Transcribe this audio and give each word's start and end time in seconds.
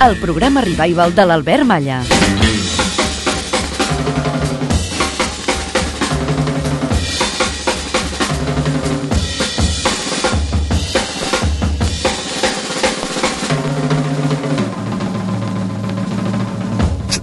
El 0.00 0.14
programa 0.16 0.60
revival 0.60 1.12
de 1.12 1.24
l'Albert 1.26 1.64
Malla. 1.66 1.96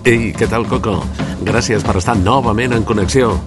Ei, 0.03 0.33
què 0.35 0.45
tal, 0.51 0.67
Coco? 0.67 0.99
Gràcies 1.47 1.81
per 1.87 1.95
estar 1.95 2.19
novament 2.19 2.75
en 2.75 2.83
connexió. 2.83 3.37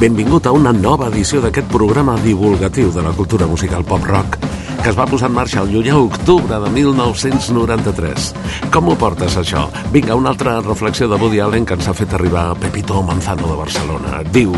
Benvingut 0.00 0.48
a 0.48 0.56
una 0.56 0.72
nova 0.72 1.12
edició 1.12 1.44
d'aquest 1.44 1.68
programa 1.68 2.16
divulgatiu 2.24 2.88
de 2.96 3.04
la 3.04 3.12
cultura 3.12 3.46
musical 3.46 3.84
pop-rock 3.84 4.47
que 4.82 4.90
es 4.90 4.98
va 4.98 5.06
posar 5.08 5.28
en 5.30 5.36
marxa 5.36 5.62
el 5.62 5.72
llunyà 5.72 5.96
octubre 5.98 6.58
de 6.62 6.70
1993. 6.74 8.28
Com 8.74 8.90
ho 8.90 8.96
portes, 8.98 9.36
això? 9.40 9.66
Vinga, 9.94 10.16
una 10.18 10.32
altra 10.34 10.58
reflexió 10.60 11.08
de 11.10 11.18
Woody 11.18 11.40
Allen 11.42 11.66
que 11.66 11.76
ens 11.78 11.88
ha 11.88 11.96
fet 11.96 12.14
arribar 12.14 12.52
Pepito 12.62 13.02
Manzano 13.02 13.50
de 13.50 13.58
Barcelona. 13.58 14.22
Diu, 14.34 14.54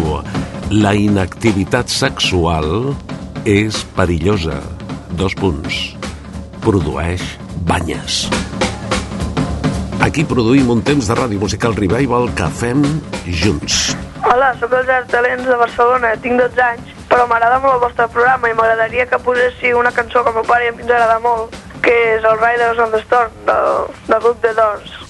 la 0.70 0.94
inactivitat 0.94 1.88
sexual 1.90 2.94
és 3.48 3.82
perillosa. 3.96 4.60
Dos 5.16 5.34
punts. 5.34 5.80
Produeix 6.62 7.24
banyes. 7.66 8.26
Aquí 10.00 10.24
produïm 10.24 10.70
un 10.72 10.80
temps 10.84 11.10
de 11.10 11.16
ràdio 11.16 11.40
musical 11.42 11.74
revival 11.76 12.30
que 12.36 12.46
fem 12.60 12.84
junts. 13.26 13.90
Hola, 14.24 14.54
sóc 14.60 14.72
el 14.76 14.86
Gerard 14.86 15.10
Talents 15.12 15.48
de 15.48 15.58
Barcelona, 15.60 16.14
tinc 16.24 16.40
12 16.40 16.62
anys, 16.64 16.94
però 17.10 17.26
m'agrada 17.26 17.58
molt 17.58 17.76
el 17.76 17.84
vostre 17.84 18.06
programa 18.14 18.48
i 18.48 18.54
m'agradaria 18.54 19.08
que 19.10 19.18
posessi 19.26 19.74
una 19.74 19.92
cançó 19.92 20.22
que 20.22 20.30
a 20.30 20.38
meu 20.38 20.46
pare 20.46 20.70
ens 20.70 20.86
agrada 20.86 21.18
molt, 21.26 21.56
que 21.82 21.96
és 22.14 22.24
el 22.24 22.38
Riders 22.38 22.78
on 22.86 22.94
the 22.94 23.02
Storm, 23.02 23.34
del, 23.50 23.94
del 24.06 24.26
grup 24.26 24.42
The 24.46 24.54
Doors. 24.54 25.09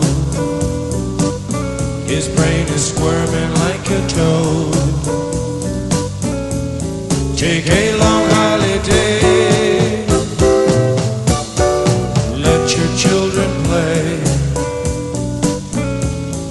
His 2.21 2.35
brain 2.35 2.67
is 2.67 2.89
squirming 2.93 3.51
like 3.65 3.89
a 3.89 4.07
toad. 4.07 4.75
Take 7.35 7.65
a 7.67 7.95
long 7.97 8.29
holiday. 8.29 10.05
Let 12.45 12.77
your 12.77 12.91
children 12.95 13.49
play. 13.63 14.21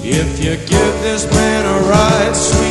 If 0.03 0.43
you 0.43 0.57
give 0.57 0.93
this 1.07 1.23
man 1.31 1.65
a 1.65 1.77
ride, 1.87 2.35
sweet 2.35 2.70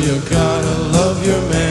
you 0.00 0.20
gotta 0.30 0.74
love 0.92 1.26
your 1.26 1.40
man. 1.50 1.67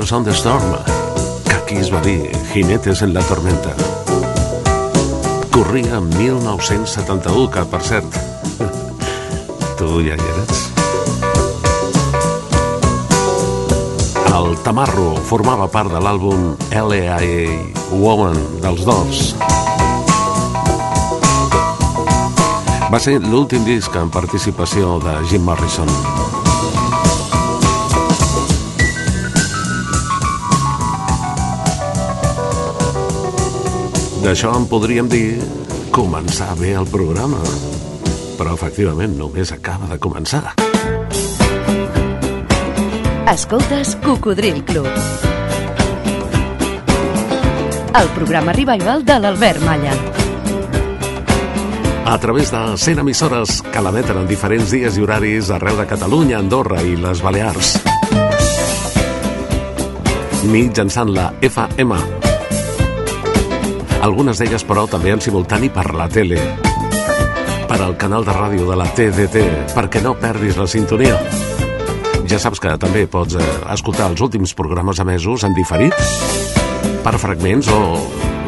Riders 0.00 0.12
on 0.12 0.24
the 0.24 0.32
Storm, 0.32 0.62
es 1.76 1.90
va 1.92 2.00
dir 2.00 2.32
Jinetes 2.54 3.02
en 3.02 3.12
la 3.12 3.20
Tormenta. 3.20 3.74
Corria 5.52 5.98
en 5.98 6.08
1971, 6.08 7.50
que, 7.52 7.64
per 7.68 7.82
cert, 7.84 8.16
tu 9.76 10.00
ja 10.00 10.16
hi 10.16 10.30
eres. 10.30 10.62
El 14.32 14.56
Tamarro 14.64 15.18
formava 15.28 15.68
part 15.68 15.92
de 15.92 16.00
l'àlbum 16.00 16.54
L.A.A. 16.70 17.20
Woman 17.92 18.40
dels 18.64 18.88
Doors. 18.88 19.34
Va 22.88 23.04
ser 23.04 23.18
l'últim 23.20 23.68
disc 23.68 24.00
en 24.00 24.08
participació 24.08 24.96
de 25.04 25.18
Jim 25.28 25.44
Morrison. 25.44 26.39
D'això 34.20 34.50
en 34.52 34.66
podríem 34.68 35.06
dir 35.08 35.40
començar 35.96 36.52
bé 36.58 36.74
el 36.76 36.84
programa, 36.92 37.40
però 38.36 38.52
efectivament 38.52 39.16
només 39.16 39.48
acaba 39.54 39.88
de 39.88 39.96
començar. 39.96 40.52
Escoltes 43.32 43.94
Cocodril 44.04 44.60
Club. 44.68 44.90
El 47.96 48.12
programa 48.14 48.52
revival 48.52 49.06
de 49.08 49.18
l'Albert 49.24 49.64
Malla. 49.64 49.96
A 52.04 52.18
través 52.18 52.52
de 52.52 52.62
100 52.76 53.00
emissores 53.00 53.60
que 53.72 53.80
l'emeten 53.80 54.20
en 54.20 54.28
diferents 54.28 54.76
dies 54.76 55.00
i 55.00 55.04
horaris 55.06 55.48
arreu 55.48 55.80
de 55.80 55.88
Catalunya, 55.88 56.42
Andorra 56.44 56.84
i 56.84 56.92
les 57.00 57.24
Balears. 57.24 57.78
Mitjançant 60.50 61.16
la 61.16 61.32
FM. 61.40 62.19
Algunes 64.00 64.38
d'elles, 64.40 64.62
però, 64.64 64.86
també 64.88 65.12
en 65.12 65.20
simultani 65.20 65.68
per 65.68 65.90
la 65.92 66.06
tele. 66.08 66.40
Per 67.68 67.76
al 67.84 67.98
canal 68.00 68.24
de 68.24 68.32
ràdio 68.32 68.64
de 68.70 68.78
la 68.80 68.86
TDT, 68.96 69.42
perquè 69.74 70.00
no 70.00 70.14
perdis 70.16 70.56
la 70.56 70.66
sintonia. 70.66 71.18
Ja 72.30 72.38
saps 72.40 72.62
que 72.64 72.72
també 72.80 73.04
pots 73.10 73.36
eh, 73.36 73.48
escoltar 73.74 74.08
els 74.08 74.22
últims 74.24 74.54
programes 74.56 75.02
emesos 75.04 75.44
en 75.44 75.52
diferit, 75.52 75.92
per 77.04 77.14
fragments 77.20 77.68
o 77.68 77.80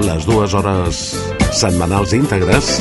les 0.01 0.25
dues 0.25 0.57
hores 0.57 1.03
setmanals 1.53 2.17
íntegres, 2.17 2.73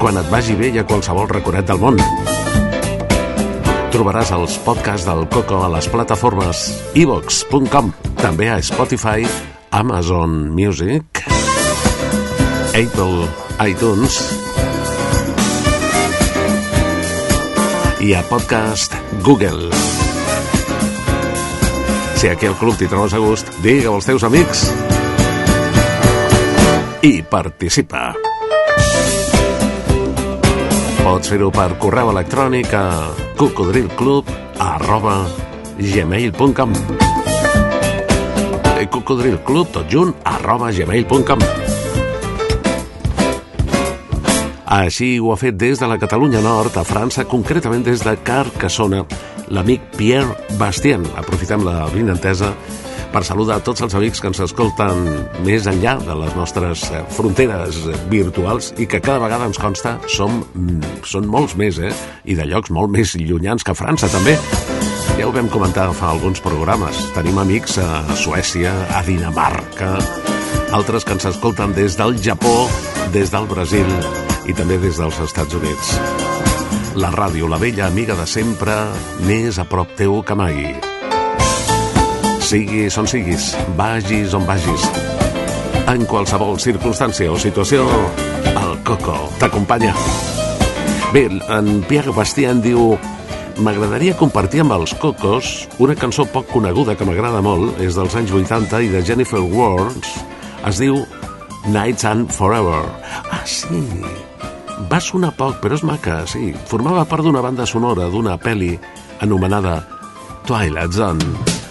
quan 0.00 0.16
et 0.16 0.32
vagi 0.32 0.56
bé 0.56 0.72
i 0.72 0.80
a 0.80 0.86
qualsevol 0.88 1.28
raconet 1.28 1.68
del 1.68 1.82
món. 1.84 2.00
Trobaràs 3.92 4.32
els 4.36 4.56
podcasts 4.64 5.04
del 5.08 5.26
Coco 5.32 5.60
a 5.66 5.72
les 5.76 5.88
plataformes 5.92 6.68
ivox.com, 6.96 7.92
també 8.22 8.52
a 8.54 8.62
Spotify, 8.64 9.28
Amazon 9.76 10.46
Music, 10.56 11.37
Apple 12.78 13.26
iTunes 13.66 14.16
i 17.98 18.12
a 18.14 18.20
podcast 18.22 18.94
Google. 19.26 19.72
Si 22.14 22.28
aquí 22.30 22.46
al 22.46 22.54
club 22.60 22.78
t'hi 22.78 22.86
trobes 22.86 23.16
a 23.18 23.18
gust, 23.18 23.50
digue 23.64 23.90
als 23.90 24.06
teus 24.06 24.22
amics 24.22 24.62
i 27.02 27.16
participa. 27.26 28.12
Pots 31.02 31.32
fer-ho 31.34 31.50
per 31.50 31.72
correu 31.82 32.12
electrònic 32.14 32.76
a 32.78 32.84
cocodrilclub 33.40 34.30
arroba 34.62 35.24
gmail.com 35.82 36.78
cocodrilclub 38.88 39.74
tot 39.74 39.90
junt 39.90 40.14
arroba 40.22 40.70
gmail.com 40.70 41.67
Així 44.68 45.14
ho 45.16 45.30
ha 45.32 45.38
fet 45.40 45.56
des 45.56 45.80
de 45.80 45.86
la 45.88 45.96
Catalunya 45.96 46.42
Nord 46.44 46.74
a 46.76 46.82
França, 46.84 47.24
concretament 47.24 47.86
des 47.86 48.02
de 48.04 48.12
Carcassona, 48.20 49.00
l'amic 49.48 49.86
Pierre 49.96 50.36
Bastien. 50.60 51.06
Aprofitem 51.16 51.64
la 51.64 51.86
vinentesa 51.88 52.50
per 53.08 53.22
saludar 53.24 53.62
tots 53.64 53.80
els 53.86 53.96
amics 53.96 54.20
que 54.20 54.28
ens 54.28 54.42
escolten 54.44 55.00
més 55.46 55.64
enllà 55.72 55.96
de 56.04 56.18
les 56.20 56.36
nostres 56.36 56.84
eh, 56.92 57.00
fronteres 57.16 57.80
virtuals 58.12 58.74
i 58.76 58.84
que 58.84 59.00
cada 59.00 59.24
vegada 59.24 59.48
ens 59.48 59.56
consta 59.56 59.96
som, 60.04 60.42
mm, 60.52 61.00
són 61.00 61.32
molts 61.32 61.56
més, 61.56 61.80
eh? 61.80 61.94
I 62.28 62.36
de 62.36 62.44
llocs 62.52 62.68
molt 62.68 62.92
més 62.92 63.16
llunyans 63.16 63.64
que 63.64 63.72
França, 63.72 64.12
també. 64.12 64.36
Ja 65.16 65.26
ho 65.26 65.32
vam 65.32 65.48
comentar 65.48 65.88
fa 65.96 66.12
alguns 66.12 66.44
programes. 66.44 67.06
Tenim 67.16 67.40
amics 67.40 67.80
a 67.80 68.04
Suècia, 68.20 68.76
a 68.92 69.00
Dinamarca, 69.02 69.96
altres 70.76 71.08
que 71.08 71.16
ens 71.16 71.32
escolten 71.32 71.72
des 71.72 71.96
del 71.96 72.20
Japó, 72.20 72.68
des 73.16 73.32
del 73.32 73.48
Brasil 73.48 74.27
i 74.48 74.54
també 74.56 74.78
des 74.80 74.96
dels 74.98 75.18
Estats 75.22 75.54
Units. 75.54 75.92
La 76.98 77.10
ràdio, 77.14 77.46
la 77.48 77.60
vella 77.60 77.86
amiga 77.86 78.16
de 78.18 78.24
sempre, 78.26 78.74
més 79.28 79.60
a 79.60 79.66
prop 79.68 79.92
teu 79.98 80.22
que 80.26 80.34
mai. 80.34 80.72
Siguis 82.48 82.96
on 82.98 83.06
siguis, 83.06 83.52
vagis 83.76 84.34
on 84.34 84.46
vagis. 84.48 84.88
En 85.88 86.04
qualsevol 86.08 86.58
circumstància 86.60 87.30
o 87.32 87.38
situació, 87.38 87.84
el 88.48 88.74
Coco 88.88 89.20
t'acompanya. 89.38 89.94
Bé, 91.12 91.28
en 91.28 91.78
Pierre 91.88 92.12
Bastien 92.16 92.60
diu 92.64 92.96
M'agradaria 93.58 94.14
compartir 94.14 94.60
amb 94.62 94.76
els 94.76 94.92
Cocos 95.02 95.66
una 95.82 95.96
cançó 95.98 96.28
poc 96.30 96.46
coneguda 96.52 96.94
que 96.94 97.08
m'agrada 97.08 97.42
molt, 97.42 97.80
és 97.82 97.98
dels 97.98 98.14
anys 98.20 98.30
80 98.30 98.84
i 98.86 98.92
de 98.92 99.02
Jennifer 99.02 99.42
Warnes, 99.42 100.14
es 100.70 100.78
diu 100.78 101.02
Nights 101.66 102.06
and 102.06 102.30
Forever. 102.30 102.84
Ah, 103.34 103.42
sí, 103.44 103.82
va 104.86 105.00
sonar 105.02 105.32
poc, 105.38 105.58
però 105.62 105.74
és 105.78 105.84
maca, 105.86 106.22
sí. 106.30 106.52
Formava 106.70 107.06
part 107.08 107.26
d'una 107.26 107.42
banda 107.44 107.66
sonora 107.66 108.06
d'una 108.12 108.38
pel·li 108.38 108.74
anomenada 109.24 109.80
Twilight 110.46 110.94
Zone. 110.94 111.67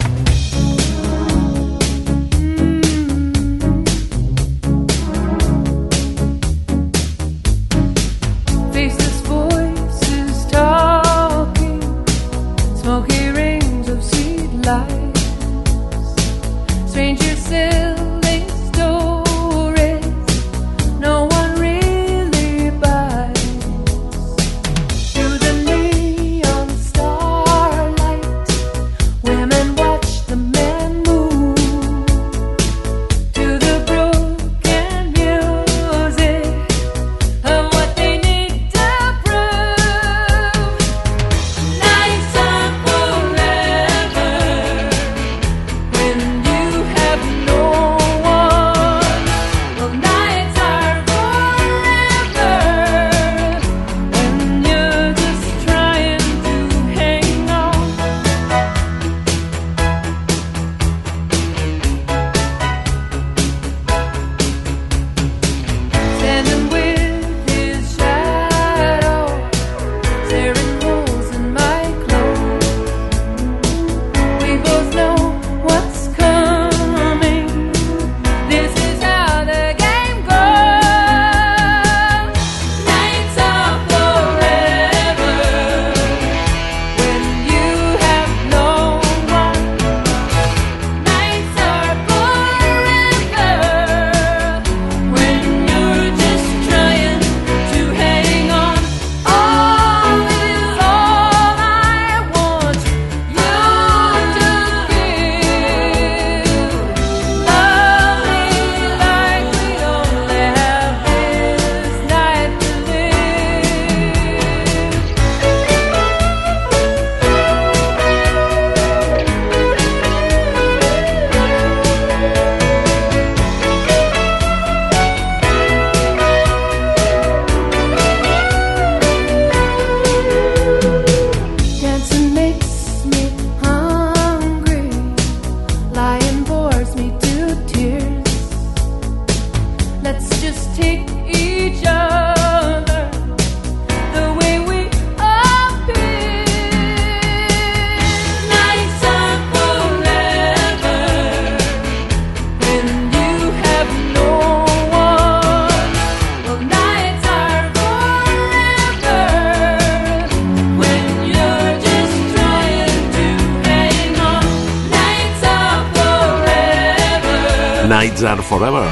Nights 167.98 168.24
Are 168.24 168.44
Forever. 168.46 168.86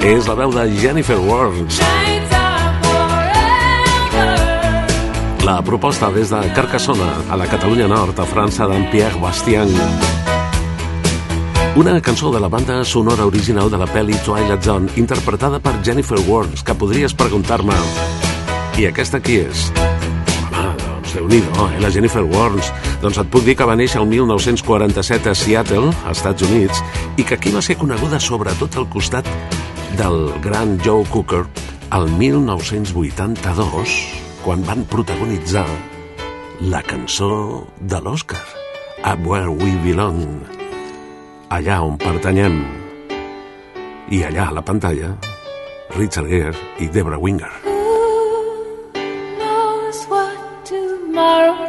És 0.00 0.24
la 0.24 0.34
veu 0.38 0.52
de 0.54 0.62
Jennifer 0.80 1.18
forever. 1.18 1.66
La 5.44 5.58
proposta 5.60 6.08
des 6.14 6.32
de 6.32 6.40
Carcassona, 6.56 7.10
a 7.28 7.36
la 7.36 7.44
Catalunya 7.52 7.84
Nord, 7.92 8.16
a 8.16 8.24
França, 8.24 8.64
d'en 8.70 8.88
Pierre 8.88 9.20
Bastien. 9.20 9.68
Una 11.76 12.00
cançó 12.00 12.32
de 12.32 12.40
la 12.40 12.48
banda 12.48 12.82
sonora 12.82 13.26
original 13.26 13.68
de 13.68 13.84
la 13.84 13.90
pel·li 13.92 14.16
Twilight 14.24 14.64
Zone, 14.64 14.88
interpretada 14.96 15.60
per 15.60 15.82
Jennifer 15.84 16.22
Warnes, 16.24 16.64
que 16.64 16.72
podries 16.72 17.12
preguntar-me 17.12 17.76
i 18.80 18.88
aquesta 18.88 19.20
qui 19.20 19.42
és? 19.44 19.68
Déu 21.14 21.28
nhi 21.30 21.38
eh? 21.38 21.80
La 21.80 21.90
Jennifer 21.94 22.24
Warnes. 22.26 22.70
Doncs 23.02 23.20
et 23.22 23.28
puc 23.30 23.44
dir 23.46 23.54
que 23.54 23.66
va 23.68 23.76
néixer 23.78 24.00
el 24.00 24.08
1947 24.10 25.30
a 25.30 25.34
Seattle, 25.38 25.92
als 26.08 26.18
Estats 26.18 26.42
Units, 26.42 26.82
i 27.16 27.22
que 27.22 27.36
aquí 27.38 27.52
va 27.54 27.62
ser 27.62 27.78
coneguda 27.78 28.18
sobretot 28.18 28.74
al 28.76 28.88
costat 28.90 29.28
del 29.94 30.32
gran 30.42 30.78
Joe 30.82 31.06
Cooker 31.10 31.44
el 31.94 32.08
1982, 32.18 33.94
quan 34.42 34.64
van 34.66 34.82
protagonitzar 34.90 35.66
la 36.60 36.82
cançó 36.82 37.66
de 37.78 38.00
l'Oscar, 38.02 38.42
Up 39.04 39.22
Where 39.26 39.52
We 39.54 39.76
Belong, 39.84 40.24
allà 41.50 41.78
on 41.86 41.98
pertanyem. 42.00 42.58
I 44.10 44.24
allà 44.26 44.48
a 44.48 44.56
la 44.58 44.64
pantalla, 44.66 45.14
Richard 45.94 46.28
Gere 46.28 46.58
i 46.82 46.90
Debra 46.90 47.18
Winger. 47.18 47.73
far. 51.24 51.63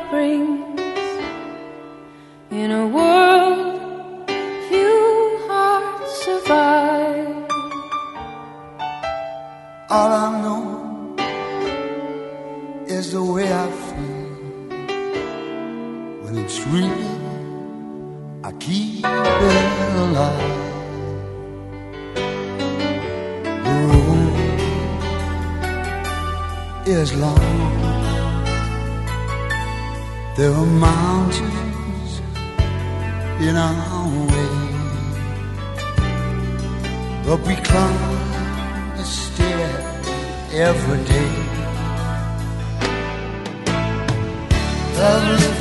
Love 45.05 45.54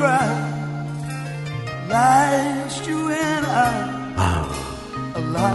alive. 0.00 0.56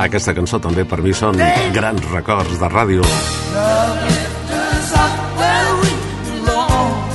Aquesta 0.01 0.33
cançó 0.33 0.59
també 0.61 0.83
per 0.87 1.01
mi 1.03 1.13
són 1.13 1.37
grans 1.75 2.05
records 2.11 2.57
de 2.59 2.69
ràdio. 2.71 3.05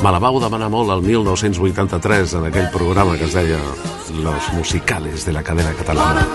Me 0.04 0.12
la 0.12 0.20
vau 0.22 0.38
demanar 0.38 0.68
molt 0.70 0.92
el 0.94 1.02
1983 1.02 2.36
en 2.38 2.46
aquell 2.50 2.68
programa 2.70 3.16
que 3.16 3.26
es 3.26 3.34
deia 3.34 3.58
Los 4.22 4.52
musicales 4.54 5.24
de 5.26 5.32
la 5.32 5.42
cadena 5.42 5.72
catalana. 5.74 6.26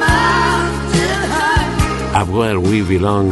up 2.13 2.27
where 2.29 2.59
we 2.59 2.81
belong. 2.81 3.31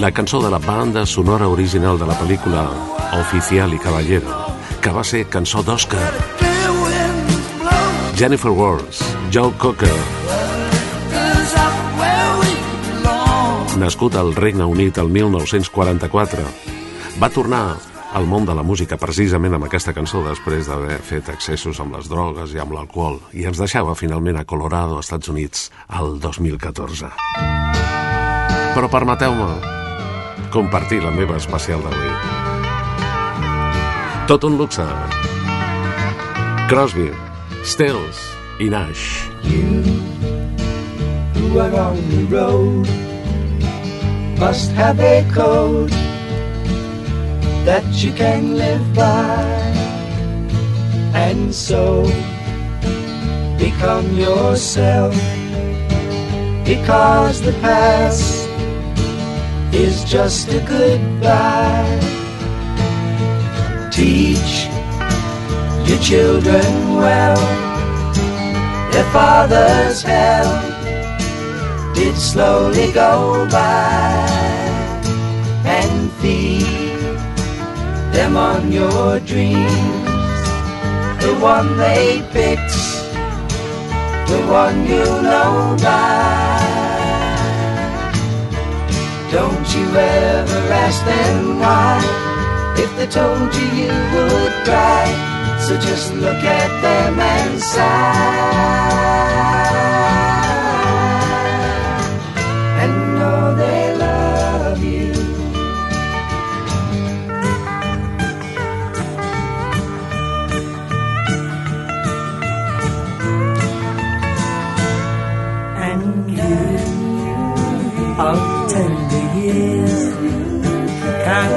la 0.00 0.10
cançó 0.12 0.40
de 0.40 0.50
la 0.50 0.58
banda 0.58 1.04
sonora 1.04 1.46
original 1.46 1.98
de 1.98 2.06
la 2.06 2.14
pel·lícula 2.14 2.99
Oficial 3.18 3.74
i 3.74 3.78
Caballero, 3.82 4.30
que 4.80 4.92
va 4.94 5.02
ser 5.02 5.24
cançó 5.26 5.64
d'Oscar. 5.66 6.12
Jennifer 8.14 8.52
Warnes, 8.52 9.02
Joe 9.32 9.52
Cocker, 9.58 9.96
nascut 13.80 14.14
al 14.14 14.34
Regne 14.36 14.66
Unit 14.68 14.98
el 15.00 15.08
1944, 15.08 16.42
va 17.18 17.30
tornar 17.32 17.78
al 18.12 18.26
món 18.26 18.44
de 18.44 18.54
la 18.54 18.64
música 18.66 18.98
precisament 19.00 19.54
amb 19.54 19.68
aquesta 19.68 19.94
cançó 19.96 20.20
després 20.24 20.68
d'haver 20.68 20.98
fet 21.06 21.30
excessos 21.32 21.80
amb 21.80 21.94
les 21.96 22.10
drogues 22.10 22.54
i 22.54 22.60
amb 22.62 22.74
l'alcohol 22.74 23.20
i 23.32 23.46
ens 23.48 23.60
deixava 23.62 23.94
finalment 23.94 24.40
a 24.40 24.44
Colorado, 24.44 24.98
Estats 25.00 25.30
Units, 25.30 25.70
el 26.00 26.18
2014. 26.20 27.12
Però 28.74 28.90
permeteu-me 28.90 29.48
compartir 30.50 31.00
la 31.04 31.14
meva 31.14 31.38
especial 31.38 31.82
d'avui. 31.86 32.39
Tot 34.30 34.44
un 34.44 34.56
luxe. 34.56 34.86
Crosby, 36.68 37.10
Stills 37.64 38.18
i 38.60 38.68
Nash. 38.68 39.28
You 39.42 39.82
who 41.34 41.58
are 41.58 41.74
on 41.74 41.96
the 42.10 42.24
road 42.30 42.86
must 44.38 44.70
have 44.70 45.00
a 45.00 45.28
code 45.32 45.90
that 47.66 47.82
you 48.04 48.12
can 48.12 48.56
live 48.56 48.94
by 48.94 49.42
and 51.12 51.52
so 51.52 52.04
become 53.58 54.06
yourself 54.14 55.12
because 56.64 57.42
the 57.42 57.56
past 57.60 58.48
is 59.74 60.04
just 60.04 60.52
a 60.52 60.60
goodbye 60.60 62.19
teach 64.00 64.52
your 65.88 66.00
children 66.10 66.68
well 66.96 67.40
their 68.92 69.08
father's 69.12 70.02
hell 70.02 70.50
did 71.94 72.16
slowly 72.16 72.90
go 72.92 73.46
by 73.50 74.40
and 75.64 76.10
feed 76.12 76.80
them 78.12 78.36
on 78.36 78.72
your 78.72 79.20
dreams. 79.20 80.08
The 81.24 81.36
one 81.40 81.76
they 81.76 82.22
picked, 82.32 82.76
the 84.30 84.40
one 84.48 84.86
you 84.86 85.04
know 85.26 85.76
by. 85.82 86.60
Don't 89.30 89.68
you 89.74 89.86
ever 89.94 90.60
ask 90.84 91.04
them 91.04 91.60
why, 91.60 92.29
if 92.82 92.96
they 92.96 93.06
told 93.06 93.54
you 93.54 93.66
you 93.82 93.92
would 94.14 94.54
cry. 94.64 95.06
So 95.66 95.76
just 95.78 96.14
look 96.14 96.42
at 96.42 96.70
them 96.82 97.20
and 97.20 97.60
sigh. 97.60 99.49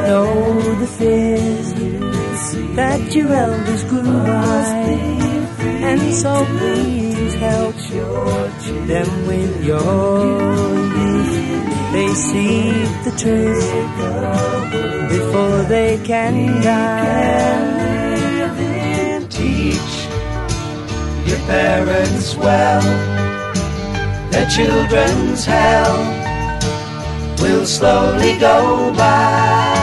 Know 0.07 0.75
the 0.79 0.87
fears 0.87 1.73
that 2.75 3.13
your 3.15 3.31
elders 3.31 3.83
grew 3.85 4.01
by, 4.01 4.73
and 5.89 6.13
so 6.13 6.45
please 6.57 7.33
help 7.35 7.75
them 8.87 9.09
with 9.27 9.65
your 9.65 10.25
youth. 10.99 11.35
They 11.93 12.09
see 12.27 12.71
the 13.05 13.13
truth 13.23 13.69
before 15.15 15.59
they 15.63 15.97
can 16.03 16.61
die. 16.61 17.73
Teach 19.29 19.93
your 21.27 21.41
parents 21.47 22.35
well, 22.35 22.81
their 24.31 24.47
children's 24.49 25.45
hell 25.45 25.97
will 27.41 27.65
slowly 27.65 28.37
go 28.39 28.93
by 28.95 29.82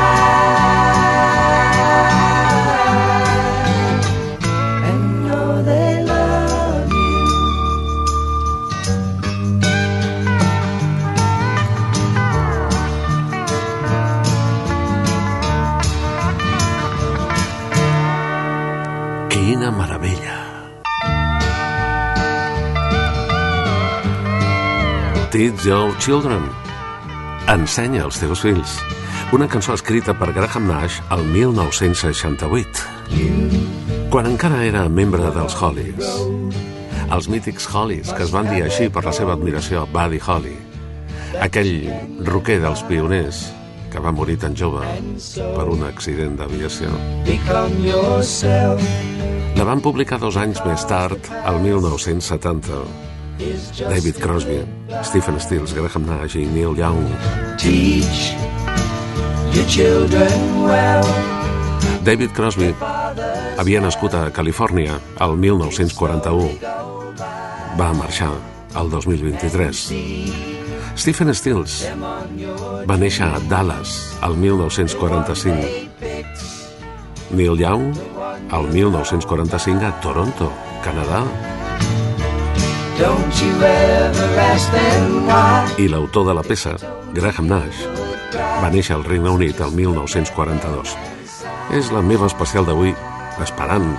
Quina 19.51 19.67
meravella. 19.67 20.35
Teach 25.27 25.65
your 25.65 25.91
children. 25.99 26.47
Ensenya 27.51 28.05
als 28.05 28.21
teus 28.23 28.39
fills. 28.45 28.77
Una 29.35 29.49
cançó 29.51 29.75
escrita 29.75 30.15
per 30.15 30.31
Graham 30.31 30.71
Nash 30.71 31.01
al 31.11 31.25
1968, 31.27 32.79
quan 34.07 34.31
encara 34.31 34.63
era 34.63 34.87
membre 34.87 35.27
dels 35.35 35.59
Hollies. 35.59 36.07
Els 37.11 37.27
mítics 37.27 37.67
Hollies, 37.67 38.15
que 38.15 38.23
es 38.23 38.31
van 38.31 38.47
dir 38.47 38.63
així 38.63 38.87
per 38.87 39.03
la 39.03 39.11
seva 39.11 39.35
admiració 39.35 39.83
a 39.83 39.85
Buddy 39.99 40.23
Holly, 40.23 40.55
aquell 41.43 41.91
roquer 42.23 42.61
dels 42.63 42.87
pioners 42.87 43.51
que 43.91 43.99
va 43.99 44.15
morir 44.15 44.39
tan 44.39 44.55
jove 44.55 44.87
per 45.35 45.67
un 45.67 45.83
accident 45.91 46.39
d'aviació. 46.39 46.87
Become 47.27 47.83
yourself. 47.83 49.10
La 49.61 49.65
van 49.67 49.77
publicar 49.77 50.17
dos 50.17 50.39
anys 50.41 50.57
més 50.65 50.81
tard, 50.89 51.27
al 51.45 51.59
1970. 51.61 52.81
David 53.77 54.17
Crosby, 54.17 54.55
Stephen 55.05 55.37
Stills, 55.37 55.75
Graham 55.77 56.07
Nash 56.07 56.33
i 56.39 56.47
Neil 56.49 56.73
Young. 56.79 56.97
Teach 57.61 58.33
your 59.53 59.67
children 59.69 60.65
well. 60.65 61.05
David 62.01 62.33
Crosby 62.33 62.73
havia 63.61 63.83
nascut 63.85 64.17
a 64.17 64.31
Califòrnia 64.33 64.97
el 65.21 65.37
1941. 65.37 66.57
Va 67.77 67.93
marxar 67.99 68.33
al 68.73 68.89
2023. 68.89 69.93
Stephen 70.97 71.35
Stills 71.37 71.85
va 72.89 72.97
néixer 72.97 73.29
a 73.29 73.37
Dallas 73.45 74.17
el 74.25 74.41
1945. 74.41 76.01
Neil 77.37 77.61
Young 77.61 77.93
el 78.51 78.67
1945 78.67 79.85
a 79.85 79.91
Toronto, 80.01 80.51
Canadà. 80.83 81.23
I 85.77 85.87
l'autor 85.87 86.27
de 86.27 86.35
la 86.35 86.43
peça, 86.43 86.75
Graham 87.15 87.47
Nash, 87.47 87.85
va 88.35 88.69
néixer 88.73 88.97
al 88.97 89.05
Regne 89.07 89.31
Unit 89.31 89.61
el 89.63 89.71
1942. 89.77 90.95
És 91.79 91.91
la 91.95 92.03
meva 92.03 92.27
especial 92.27 92.67
d'avui, 92.67 92.93
esperant 93.41 93.93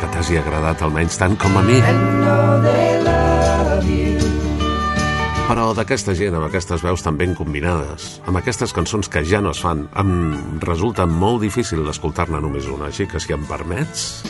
que 0.00 0.12
t'hagi 0.14 0.38
agradat 0.40 0.86
almenys 0.86 1.18
tant 1.20 1.36
com 1.36 1.58
a 1.58 1.66
mi. 1.66 1.82
And 1.82 3.19
Però 5.50 5.72
d'aquesta 5.74 6.12
gent, 6.14 6.36
amb 6.38 6.46
aquestes 6.46 6.78
veus 6.86 7.02
tan 7.02 7.16
ben 7.18 7.32
combinades, 7.34 8.20
amb 8.30 8.38
aquestes 8.38 8.70
cançons 8.70 9.08
que 9.10 9.24
ja 9.26 9.40
no 9.42 9.50
es 9.50 9.58
fan, 9.58 9.80
em 9.98 10.60
resulta 10.62 11.08
molt 11.10 11.42
difícil 11.42 11.82
d'escoltar-ne 11.82 12.38
només 12.38 12.68
una, 12.70 12.86
així 12.86 13.08
que 13.10 13.18
si 13.18 13.34
em 13.34 13.42
permets... 13.48 14.22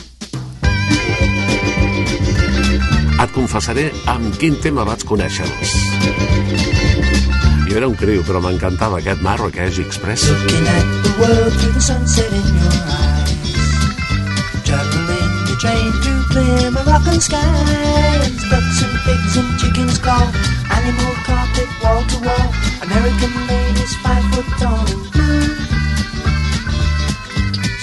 Et 3.21 3.35
confessaré 3.35 3.91
amb 4.09 4.33
quin 4.41 4.57
tema 4.65 4.81
vaig 4.81 5.05
conèixer-los. 5.05 5.75
Jo 7.69 7.77
era 7.77 7.91
un 7.91 7.93
criu, 8.01 8.25
però 8.25 8.41
m'encantava 8.41 8.97
aquest 8.97 9.21
Marrakech 9.21 9.77
Express. 9.85 10.25
Looking 10.25 10.73
at 10.73 10.91
the 11.05 11.13
world 11.21 11.53
through 11.61 11.77
the 11.77 11.85
sunset 11.91 12.33
in 12.33 12.49
your 12.65 12.73
eyes. 12.97 13.39
Your 14.65 15.10
train 15.61 15.93
through 16.01 16.23
clear 16.33 16.71
Moroccan 16.71 17.21
skies. 17.21 18.33
Ducks 18.49 18.81
and 18.81 18.97
pigs 19.05 19.37
and 19.37 19.49
chickens 19.61 19.99
call. 19.99 20.25
Animal 20.73 21.13
carpet 21.21 21.69
wall 21.77 22.01
to 22.01 22.17
wall. 22.25 22.49
American 22.81 23.29
ladies 23.45 23.93
five 24.01 24.25
foot 24.33 24.49
tall 24.57 24.81
and 24.89 25.05
blue. 25.13 25.53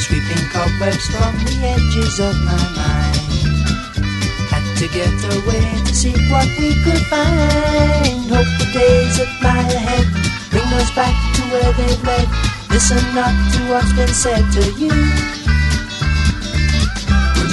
Sweeping 0.03 0.45
cobwebs 0.51 1.07
from 1.07 1.33
the 1.47 1.55
edges 1.71 2.19
of 2.19 2.35
my 2.43 2.59
mind. 2.75 3.15
Had 4.51 4.67
to 4.83 4.87
get 4.91 5.15
away 5.39 5.63
to 5.87 5.95
see 5.95 6.19
what 6.35 6.51
we 6.59 6.75
could 6.83 7.05
find. 7.07 8.27
Hope 8.27 8.53
the 8.59 8.69
days 8.75 9.23
that 9.23 9.31
lie 9.39 9.71
ahead 9.79 10.07
bring 10.51 10.67
us 10.83 10.91
back 10.99 11.15
to 11.37 11.43
where 11.55 11.73
they've 11.79 12.03
led. 12.03 12.29
Listen 12.75 13.05
not 13.15 13.35
to 13.55 13.59
what's 13.71 13.93
been 13.93 14.09
said 14.09 14.43
to 14.51 14.65
you. 14.73 15.38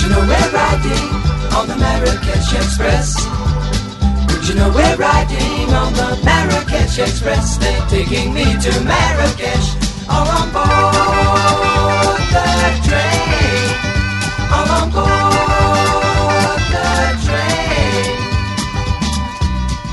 You 0.06 0.12
know 0.12 0.22
where 0.22 0.52
I 0.54 0.80
do? 0.84 1.26
on 1.56 1.68
the 1.68 1.78
Marrakesh 1.78 2.54
Express. 2.54 3.16
Would 4.30 4.48
you 4.48 4.56
know 4.56 4.70
we're 4.70 4.98
riding 4.98 5.74
on 5.74 5.94
the 5.94 6.20
Marrakesh 6.24 7.00
Express? 7.00 7.58
They're 7.58 7.88
taking 7.88 8.32
me 8.32 8.44
to 8.44 8.72
Marrakesh. 8.84 9.68
All 10.08 10.28
on 10.40 10.48
board 10.54 12.22
the 12.36 12.50
train. 12.88 13.66
All 14.54 14.70
on 14.80 14.88
board 14.96 16.62
the 16.76 16.92
train. 17.26 18.16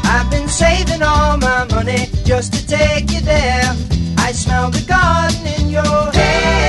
I've 0.04 0.28
been 0.30 0.48
saving 0.48 1.02
all 1.02 1.38
my 1.38 1.64
money 1.70 2.10
just 2.24 2.52
to 2.54 2.66
take 2.66 3.10
you 3.12 3.20
there. 3.20 3.74
I 4.18 4.32
smell 4.32 4.70
the 4.70 4.82
garden 4.82 5.46
in 5.46 5.70
your 5.70 6.12
hair. 6.12 6.61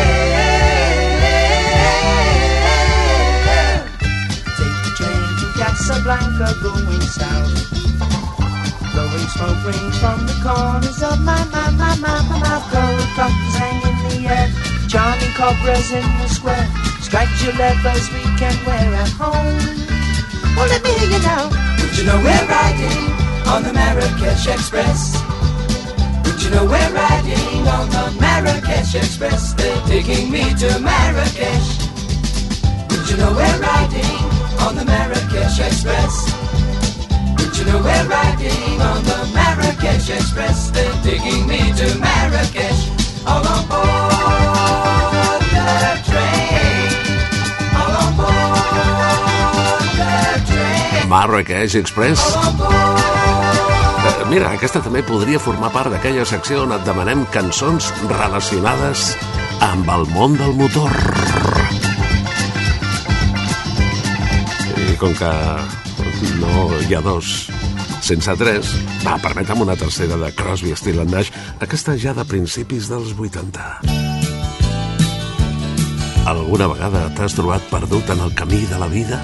Casablanca 5.93 6.55
going 6.63 7.01
south. 7.01 7.69
Blowing 8.93 9.29
smoke 9.29 9.61
rings 9.63 9.97
from 9.99 10.25
the 10.25 10.33
corners 10.41 11.03
of 11.03 11.21
my, 11.21 11.37
my, 11.53 11.69
my, 11.69 11.93
my, 12.01 12.17
my 12.29 12.39
mouth. 12.41 12.65
Gold 12.73 13.09
buttons 13.15 13.55
hang 13.61 13.77
in 13.85 13.97
the 14.09 14.27
air. 14.27 14.49
Charming 14.89 15.29
cobras 15.37 15.91
in 15.91 16.01
the 16.17 16.27
square. 16.27 16.65
Striped 16.99 17.45
levers 17.59 18.09
we 18.09 18.23
can 18.41 18.57
wear 18.65 18.89
at 18.95 19.09
home. 19.21 19.61
Well, 20.57 20.67
let 20.67 20.81
me 20.81 20.89
hear 20.97 21.11
you 21.13 21.21
now. 21.21 21.53
Would 21.77 21.95
you 21.95 22.05
know 22.05 22.17
we're 22.17 22.47
riding 22.49 23.13
on 23.53 23.61
the 23.61 23.73
Marrakesh 23.73 24.47
Express? 24.47 25.21
Would 26.25 26.41
you 26.41 26.49
know 26.49 26.65
we're 26.65 26.93
riding 26.93 27.67
on 27.69 27.85
the 27.93 28.17
Marrakesh 28.19 28.95
Express? 28.95 29.53
They're 29.53 29.85
taking 29.85 30.31
me 30.31 30.41
to 30.57 30.79
Marrakesh. 30.79 31.69
Would 32.89 33.09
you 33.11 33.17
know 33.17 33.31
we're 33.31 33.59
riding 33.61 34.22
on 34.67 34.75
the 34.75 34.85
Marrakesh 34.85 35.59
Express? 35.59 36.13
Would 37.37 37.53
you 37.57 37.65
know 37.65 37.79
we're 37.81 38.07
riding 38.07 38.81
on 38.81 39.03
the 39.03 39.19
Marrakesh 39.33 40.09
Express? 40.09 40.71
They're 40.71 40.99
taking 41.03 41.47
me 41.47 41.59
to 41.79 41.87
Marrakesh. 41.99 42.81
All 43.27 43.45
on 43.55 43.63
board 43.71 45.41
the 45.57 45.93
train. 46.09 46.89
All 47.79 47.93
on 48.03 48.11
board 48.19 49.83
the 49.99 50.15
train. 50.49 51.09
Marrakech 51.09 51.75
Express. 51.75 52.19
All 52.35 52.47
on 52.47 52.57
board. 52.57 53.03
Eh, 54.03 54.25
Mira, 54.29 54.51
aquesta 54.57 54.81
també 54.83 55.03
podria 55.07 55.39
formar 55.39 55.71
part 55.71 55.91
d'aquella 55.93 56.25
secció 56.27 56.63
on 56.65 56.73
et 56.75 56.83
demanem 56.87 57.25
cançons 57.31 57.91
relacionades 58.09 59.13
amb 59.71 59.89
el 59.95 60.07
món 60.15 60.35
del 60.39 60.55
motor. 60.59 61.42
Com 65.03 65.11
que 65.19 65.29
no 66.39 66.67
hi 66.87 66.95
ha 66.95 67.01
dos 67.03 67.49
sense 68.03 68.35
tres, 68.39 68.69
va, 69.03 69.17
permetem 69.19 69.59
una 69.65 69.75
tercera 69.75 70.15
de 70.21 70.29
Crosby, 70.37 70.71
Still 70.79 71.01
and 71.03 71.11
Nash, 71.11 71.31
aquesta 71.65 71.97
ja 71.99 72.13
de 72.15 72.23
principis 72.23 72.87
dels 72.91 73.11
80. 73.11 73.67
Alguna 76.31 76.71
vegada 76.71 77.09
t'has 77.17 77.35
trobat 77.35 77.67
perdut 77.71 78.15
en 78.15 78.23
el 78.29 78.35
camí 78.39 78.63
de 78.71 78.79
la 78.79 78.87
vida? 78.87 79.19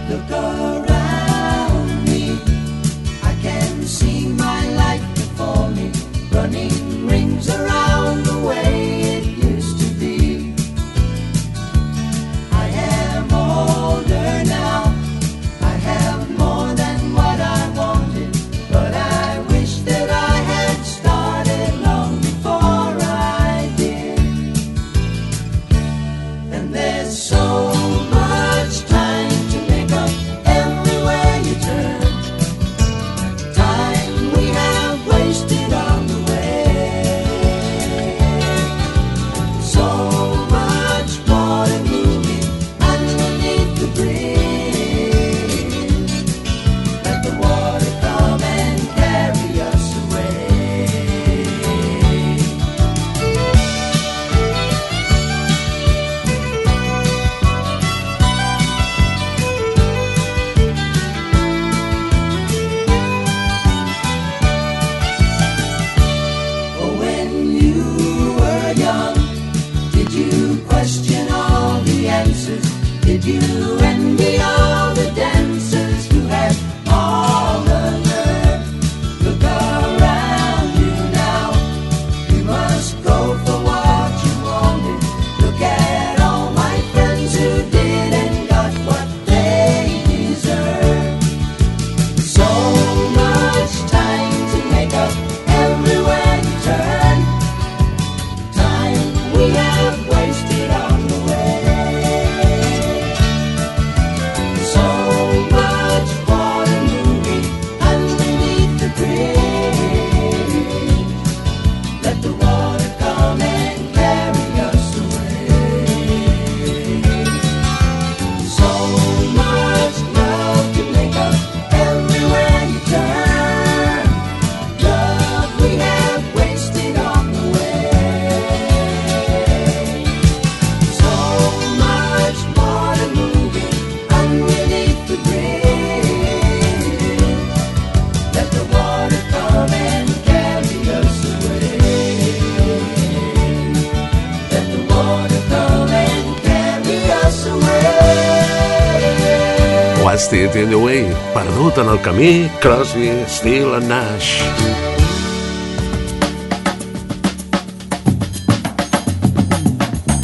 It 150.32 150.56
in 150.56 150.70
the 150.70 150.78
way, 150.78 151.10
perdut 151.34 151.80
en 151.80 151.88
el 151.90 152.00
camí, 152.02 152.48
Crosby, 152.62 153.10
Still 153.26 153.74
and 153.74 153.90
Nash. 153.90 154.44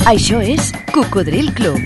Això 0.06 0.44
és 0.46 0.70
Cocodril 0.94 1.50
Club. 1.58 1.82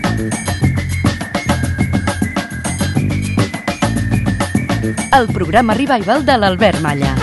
El 5.16 5.32
programa 5.32 5.80
revival 5.80 6.28
de 6.28 6.38
l'Albert 6.44 6.84
Malla. 6.84 7.16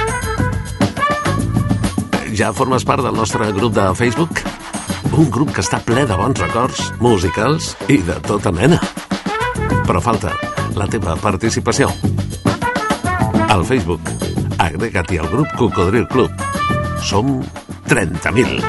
Ja 2.32 2.54
formes 2.56 2.88
part 2.88 3.04
del 3.04 3.20
nostre 3.20 3.52
grup 3.52 3.76
de 3.76 3.90
Facebook? 4.00 4.40
Un 5.12 5.28
grup 5.28 5.52
que 5.52 5.60
està 5.60 5.84
ple 5.84 6.08
de 6.08 6.16
bons 6.16 6.40
records, 6.48 6.88
musicals 7.04 7.74
i 7.92 8.00
de 8.00 8.16
tota 8.24 8.48
mena. 8.48 8.80
Però 9.84 10.00
falta 10.00 10.55
la 10.76 10.86
teva 10.86 11.16
participació. 11.16 11.88
Al 13.48 13.64
Facebook, 13.64 14.04
agrega't-hi 14.60 15.18
al 15.18 15.32
grup 15.32 15.48
Cocodril 15.56 16.06
Club. 16.12 16.30
Som 17.00 17.40
30.000. 17.88 18.60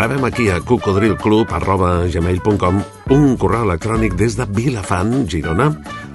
Rebem 0.00 0.24
aquí 0.24 0.48
a 0.48 0.64
cocodrilclub.gmail.com 0.64 2.80
un 3.10 3.36
correu 3.36 3.64
electrònic 3.66 4.14
des 4.16 4.36
de 4.38 4.46
Vilafant, 4.46 5.28
Girona, 5.28 5.66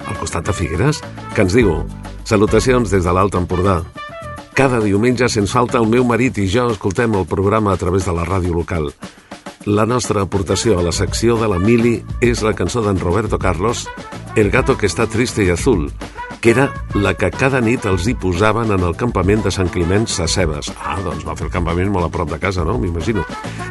al 0.08 0.16
costat 0.18 0.46
de 0.48 0.52
Figueres, 0.56 1.02
que 1.36 1.42
ens 1.44 1.54
diu 1.54 1.84
Salutacions 2.26 2.90
des 2.90 3.04
de 3.04 3.12
l'Alt 3.14 3.34
Empordà. 3.38 3.84
Cada 4.56 4.80
diumenge, 4.80 5.28
sense 5.28 5.52
falta, 5.52 5.78
el 5.78 5.86
meu 5.92 6.04
marit 6.08 6.38
i 6.40 6.48
jo 6.50 6.70
escoltem 6.72 7.14
el 7.14 7.26
programa 7.28 7.72
a 7.76 7.78
través 7.78 8.08
de 8.08 8.12
la 8.16 8.24
ràdio 8.24 8.56
local. 8.56 8.88
La 9.66 9.82
nostra 9.84 10.22
aportació 10.22 10.76
a 10.78 10.82
la 10.86 10.92
secció 10.94 11.34
de 11.40 11.48
la 11.50 11.56
Mili 11.58 11.96
és 12.22 12.38
la 12.46 12.52
cançó 12.54 12.84
d'en 12.84 13.00
Roberto 13.02 13.34
Carlos, 13.42 13.88
El 14.38 14.52
gato 14.52 14.76
que 14.78 14.86
està 14.86 15.08
triste 15.10 15.42
i 15.42 15.50
azul, 15.50 15.88
que 16.40 16.52
era 16.52 16.68
la 16.94 17.14
que 17.18 17.32
cada 17.34 17.58
nit 17.64 17.86
els 17.90 18.06
hi 18.06 18.14
posaven 18.14 18.70
en 18.70 18.84
el 18.86 18.94
campament 18.94 19.42
de 19.42 19.50
Sant 19.50 19.72
Climent 19.72 20.06
Sacebes. 20.06 20.70
Ah, 20.78 21.00
doncs 21.02 21.24
va 21.26 21.34
fer 21.34 21.48
el 21.48 21.50
campament 21.50 21.90
molt 21.90 22.06
a 22.06 22.12
prop 22.14 22.30
de 22.30 22.38
casa, 22.38 22.62
no? 22.62 22.76
M'imagino. 22.78 23.24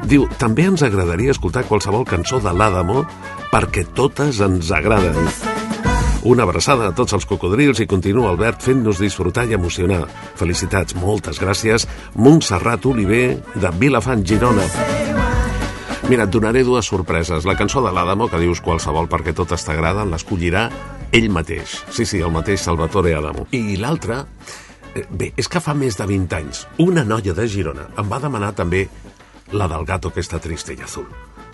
Diu, 0.04 0.28
també 0.42 0.66
ens 0.68 0.84
agradaria 0.84 1.32
escoltar 1.32 1.64
qualsevol 1.70 2.04
cançó 2.04 2.42
de 2.44 2.52
l'Adamo 2.52 3.06
perquè 3.54 3.86
totes 3.96 4.42
ens 4.44 4.74
agraden. 4.76 5.32
Una 6.28 6.44
abraçada 6.44 6.90
a 6.90 6.96
tots 6.98 7.16
els 7.16 7.30
cocodrils 7.30 7.80
i 7.80 7.88
continua 7.88 8.34
Albert 8.34 8.68
fent-nos 8.68 9.00
disfrutar 9.00 9.48
i 9.48 9.56
emocionar. 9.56 10.10
Felicitats, 10.36 10.98
moltes 11.00 11.40
gràcies. 11.40 11.88
Montserrat 12.20 12.84
Oliver, 12.90 13.38
de 13.56 13.78
Vilafant, 13.80 14.28
Girona. 14.28 15.15
Mira, 16.08 16.24
et 16.26 16.30
donaré 16.30 16.62
dues 16.64 16.86
sorpreses. 16.86 17.46
La 17.50 17.56
cançó 17.58 17.82
de 17.82 17.92
l'Adamo, 17.92 18.28
que 18.30 18.38
dius 18.38 18.60
qualsevol 18.62 19.08
perquè 19.10 19.34
totes 19.34 19.64
t'agraden, 19.66 20.12
l'escollirà 20.14 20.68
ell 21.16 21.32
mateix. 21.34 21.80
Sí, 21.90 22.06
sí, 22.06 22.20
el 22.22 22.30
mateix 22.34 22.62
Salvatore 22.62 23.16
Adamo. 23.18 23.48
I 23.58 23.78
l'altra, 23.82 24.20
eh, 24.94 25.06
bé, 25.10 25.32
és 25.36 25.50
que 25.50 25.60
fa 25.60 25.74
més 25.74 25.98
de 25.98 26.06
20 26.06 26.36
anys, 26.38 26.68
una 26.78 27.04
noia 27.04 27.34
de 27.34 27.48
Girona 27.50 27.88
em 27.98 28.12
va 28.12 28.20
demanar 28.22 28.54
també 28.54 28.88
la 29.52 29.68
del 29.68 29.86
gato 29.86 30.12
que 30.14 30.22
està 30.22 30.40
triste 30.40 30.74
i 30.78 30.82
azul. 30.84 31.08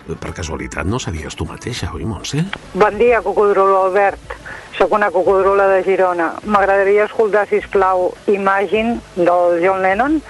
Eh, 0.08 0.16
Per 0.20 0.34
casualitat 0.34 0.84
no 0.84 0.98
series 0.98 1.34
tu 1.34 1.46
mateixa, 1.48 1.88
oi, 1.94 2.04
Montse? 2.04 2.44
Bon 2.74 2.98
dia, 2.98 3.22
cocodrolo 3.22 3.86
Albert. 3.86 4.36
Sóc 4.76 4.92
una 4.92 5.10
cocodrola 5.10 5.66
de 5.68 5.82
Girona. 5.84 6.34
M'agradaria 6.44 7.04
escoltar, 7.04 7.48
si 7.48 7.60
plau, 7.72 8.12
Imagine, 8.26 9.00
del 9.16 9.60
John 9.64 9.80
Lennon, 9.82 10.20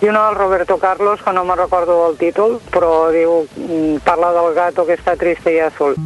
i 0.00 0.08
una 0.08 0.26
del 0.26 0.36
Roberto 0.36 0.78
Carlos, 0.78 1.22
que 1.22 1.32
no 1.32 1.44
me 1.44 1.56
recordo 1.56 2.06
del 2.06 2.18
títol, 2.18 2.60
però 2.70 3.10
diu, 3.10 3.46
mm, 3.56 4.04
parla 4.04 4.32
del 4.32 4.54
gato 4.54 4.84
que 4.84 4.94
està 4.94 5.16
triste 5.16 5.52
i 5.52 5.60
azul. 5.60 5.96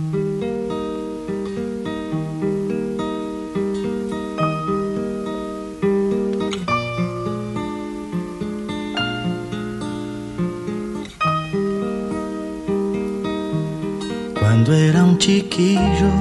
Cuando 14.39 14.73
era 14.73 15.03
un 15.03 15.19
chiquillo, 15.19 16.13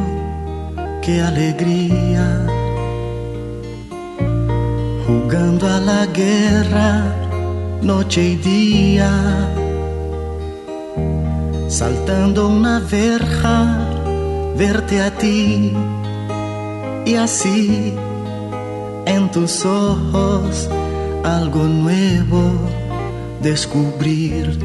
qué 1.03 1.21
alegría. 1.21 2.25
Jugando 5.05 5.67
a 5.67 5.79
la 5.79 6.05
guerra, 6.07 7.28
noche 7.81 8.21
y 8.21 8.35
día. 8.35 9.11
Saltando 11.67 12.49
una 12.49 12.79
verja, 12.79 13.89
verte 14.57 15.01
a 15.01 15.11
ti. 15.11 15.73
Y 17.05 17.15
así, 17.15 17.93
en 19.05 19.31
tus 19.31 19.65
ojos, 19.65 20.69
algo 21.23 21.63
nuevo 21.63 22.51
descubrir. 23.41 24.59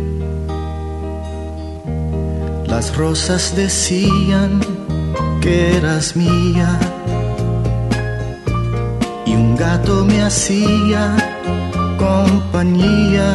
Las 2.67 2.97
rosas 2.97 3.55
decían 3.55 4.61
que 5.41 5.77
eras 5.77 6.17
mía 6.17 6.79
y 9.27 9.35
un 9.35 9.55
gato 9.57 10.05
me 10.05 10.23
hacía 10.23 11.34
compañía. 11.97 13.33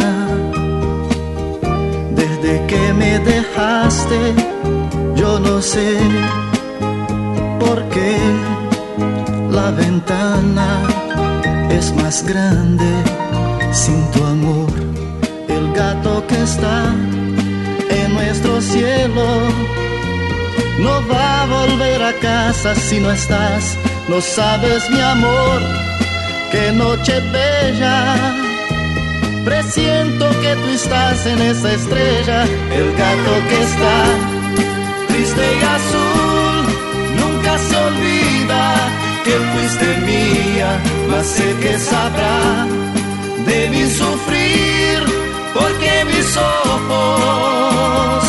Desde 2.16 2.66
que 2.68 2.94
me 2.94 3.20
dejaste, 3.20 4.34
yo 5.16 5.40
no 5.40 5.62
sé 5.62 5.98
por 7.60 7.84
qué 7.90 8.18
la 9.52 9.72
ventana 9.72 10.68
es 11.70 11.94
más 11.96 12.24
grande 12.24 12.90
sin 13.72 14.00
tu 14.12 14.24
amor. 14.24 14.70
El 15.48 15.74
gato 15.74 16.26
que 16.28 16.42
está 16.44 16.94
en 17.90 18.14
nuestro 18.14 18.62
cielo 18.62 19.26
no 20.80 21.08
va 21.08 21.44
a 21.44 21.46
volver 21.46 22.02
a 22.04 22.14
casa 22.14 22.74
si 22.76 23.00
no 23.00 23.12
estás. 23.12 23.78
No 24.08 24.22
sabes, 24.22 24.90
mi 24.90 25.02
amor, 25.02 25.60
qué 26.52 26.72
noche 26.72 27.20
bella. 27.32 28.39
Presiento 29.46 30.30
que 30.42 30.56
tú 30.56 30.70
estás 30.70 31.26
en 31.26 31.42
esa 31.42 31.74
estrella, 31.74 32.44
el 32.72 32.92
gato 32.96 33.34
que 33.50 33.62
está 33.64 33.98
triste 35.08 35.42
y 35.42 35.64
azul. 35.64 36.66
Nunca 37.20 37.58
se 37.58 37.76
olvida 37.76 38.76
que 39.24 39.32
fuiste 39.52 39.88
mía, 40.06 40.80
mas 41.10 41.26
sé 41.26 41.56
que 41.62 41.78
sabrá 41.78 42.68
de 43.46 43.70
mi 43.70 43.90
sufrir, 43.90 45.00
porque 45.54 46.06
mis 46.06 46.38
ojos 46.38 48.29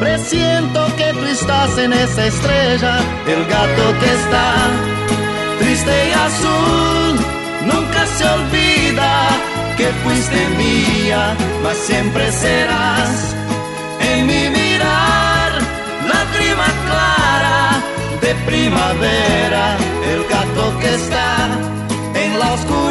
Presiento 0.00 0.86
que 0.96 1.12
tú 1.12 1.24
estás 1.26 1.76
en 1.76 1.92
esa 1.92 2.26
estrella, 2.26 3.00
el 3.26 3.44
gato 3.44 3.84
que 4.00 4.06
está 4.06 4.54
triste 5.58 6.08
y 6.08 6.12
azul. 6.12 7.20
Nunca 7.66 8.06
se 8.16 8.24
olvida 8.24 9.28
que 9.76 9.88
fuiste 10.02 10.40
mía, 10.56 11.36
mas 11.62 11.76
siempre 11.76 12.32
serás 12.32 13.34
en 14.00 14.26
mi 14.26 14.48
mirar, 14.48 15.52
lágrima 16.12 16.68
clara 16.86 17.82
de 18.22 18.34
primavera, 18.46 19.76
el 20.12 20.24
gato 20.34 20.78
que 20.80 20.94
está 20.94 21.46
en 22.14 22.38
la 22.38 22.54
oscuridad, 22.54 22.89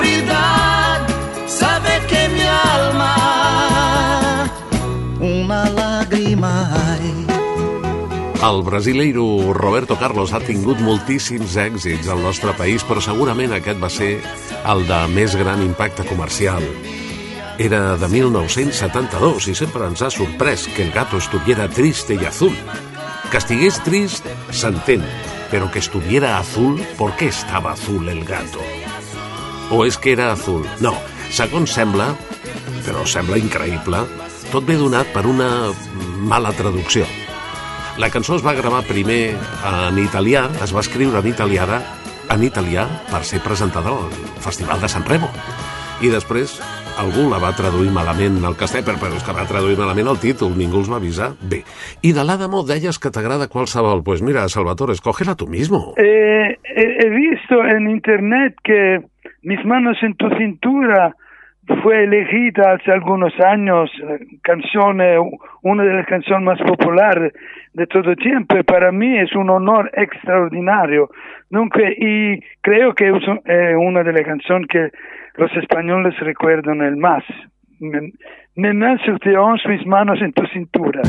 El 8.39 8.61
brasileiro 8.63 9.53
Roberto 9.53 9.97
Carlos 9.99 10.31
ha 10.31 10.39
tingut 10.39 10.79
moltíssims 10.79 11.57
èxits 11.59 12.07
al 12.07 12.21
nostre 12.23 12.53
país, 12.55 12.85
però 12.87 13.01
segurament 13.03 13.51
aquest 13.51 13.81
va 13.81 13.89
ser 13.91 14.13
el 14.71 14.85
de 14.87 14.99
més 15.11 15.35
gran 15.35 15.59
impacte 15.65 16.05
comercial. 16.07 16.63
Era 17.59 17.97
de 17.99 18.07
1972 18.07 19.49
i 19.51 19.57
sempre 19.59 19.89
ens 19.91 20.05
ha 20.07 20.11
sorprès 20.15 20.69
que 20.71 20.85
el 20.87 20.95
gato 20.95 21.19
estuviera 21.19 21.67
triste 21.67 22.15
y 22.15 22.23
azul. 22.23 22.55
Que 23.29 23.43
estigués 23.43 23.83
trist, 23.83 24.23
s'entén, 24.55 25.03
però 25.51 25.67
que 25.69 25.83
estuviera 25.83 26.37
azul, 26.39 26.79
¿por 26.97 27.17
qué 27.17 27.27
estaba 27.27 27.73
azul 27.73 28.07
el 28.07 28.23
gato? 28.23 28.63
O 29.69 29.83
és 29.83 29.99
que 29.99 30.15
era 30.15 30.31
azul? 30.31 30.63
No, 30.79 30.95
segons 31.29 31.75
sembla, 31.75 32.13
però 32.87 33.03
sembla 33.03 33.37
increïble, 33.37 34.05
tot 34.47 34.63
ve 34.63 34.79
donat 34.79 35.11
per 35.11 35.27
una 35.27 35.73
mala 36.23 36.55
traducció. 36.55 37.03
La 37.99 38.09
cançó 38.09 38.37
es 38.37 38.43
va 38.45 38.55
gravar 38.55 38.85
primer 38.87 39.35
en 39.67 39.97
italià, 39.99 40.45
es 40.63 40.71
va 40.71 40.79
escriure 40.79 41.19
en 41.19 41.27
italià, 41.27 41.65
en 42.31 42.45
italià 42.47 42.85
per 43.09 43.25
ser 43.27 43.41
presentador 43.43 44.05
al 44.07 44.39
Festival 44.45 44.79
de 44.79 44.87
San 44.87 45.03
Remo. 45.03 45.27
I 45.99 46.11
després 46.13 46.55
algú 46.99 47.27
la 47.27 47.41
va 47.43 47.51
traduir 47.57 47.91
malament 47.91 48.39
al 48.47 48.55
castellà, 48.55 48.87
però, 48.87 49.01
però 49.03 49.19
és 49.19 49.27
que 49.27 49.35
va 49.35 49.43
traduir 49.51 49.75
malament 49.75 50.07
el 50.07 50.21
títol, 50.23 50.55
ningú 50.55 50.79
els 50.79 50.89
va 50.91 50.99
avisar. 51.03 51.33
Bé, 51.43 51.61
i 51.99 52.15
de 52.15 52.23
l'Adamo 52.23 52.63
deies 52.63 52.99
que 53.03 53.11
t'agrada 53.11 53.51
qualsevol. 53.51 54.03
Pues 54.07 54.23
mira, 54.23 54.47
Salvatore, 54.47 54.95
escógela 54.95 55.35
tú 55.35 55.47
mismo. 55.47 55.93
Eh, 55.97 56.55
he, 56.63 56.87
he 57.03 57.09
visto 57.11 57.59
en 57.67 57.91
internet 57.91 58.55
que 58.63 59.03
Mis 59.41 59.63
manos 59.65 59.97
en 60.01 60.15
tu 60.15 60.29
cintura 60.37 61.15
fue 61.83 62.03
elegida 62.03 62.73
hace 62.73 62.91
algunos 62.91 63.33
años 63.39 63.91
eh, 64.01 64.19
canción, 64.41 65.01
eh, 65.01 65.17
una 65.61 65.83
de 65.83 65.93
las 65.93 66.05
canciones 66.07 66.43
más 66.43 66.59
populares 66.61 67.33
de 67.73 67.87
todo 67.87 68.15
tiempo 68.15 68.55
para 68.63 68.91
mí 68.91 69.17
es 69.17 69.33
un 69.35 69.49
honor 69.49 69.91
extraordinario. 69.93 71.09
Nunca, 71.49 71.79
y 71.97 72.39
creo 72.61 72.93
que 72.93 73.09
es 73.09 73.23
eh, 73.45 73.75
una 73.75 74.03
de 74.03 74.13
las 74.13 74.23
canciones 74.23 74.67
que 74.67 74.89
los 75.37 75.55
españoles 75.55 76.17
recuerdan 76.19 76.81
el 76.81 76.97
más. 76.97 77.23
Sur 77.79 79.19
tes 79.19 79.35
hanches, 79.35 79.67
mis 79.69 79.85
manos 79.85 80.21
en 80.21 80.33
tu 80.33 80.45
cintura. 80.47 81.01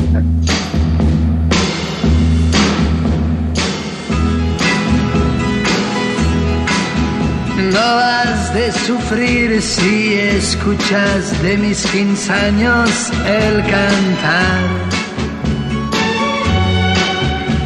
No 7.69 7.79
has 7.79 8.53
de 8.53 8.71
sufrir 8.71 9.61
si 9.61 10.15
escuchas 10.15 11.41
de 11.43 11.57
mis 11.57 11.85
15 11.85 12.33
años 12.33 13.11
el 13.25 13.61
cantar. 13.61 15.01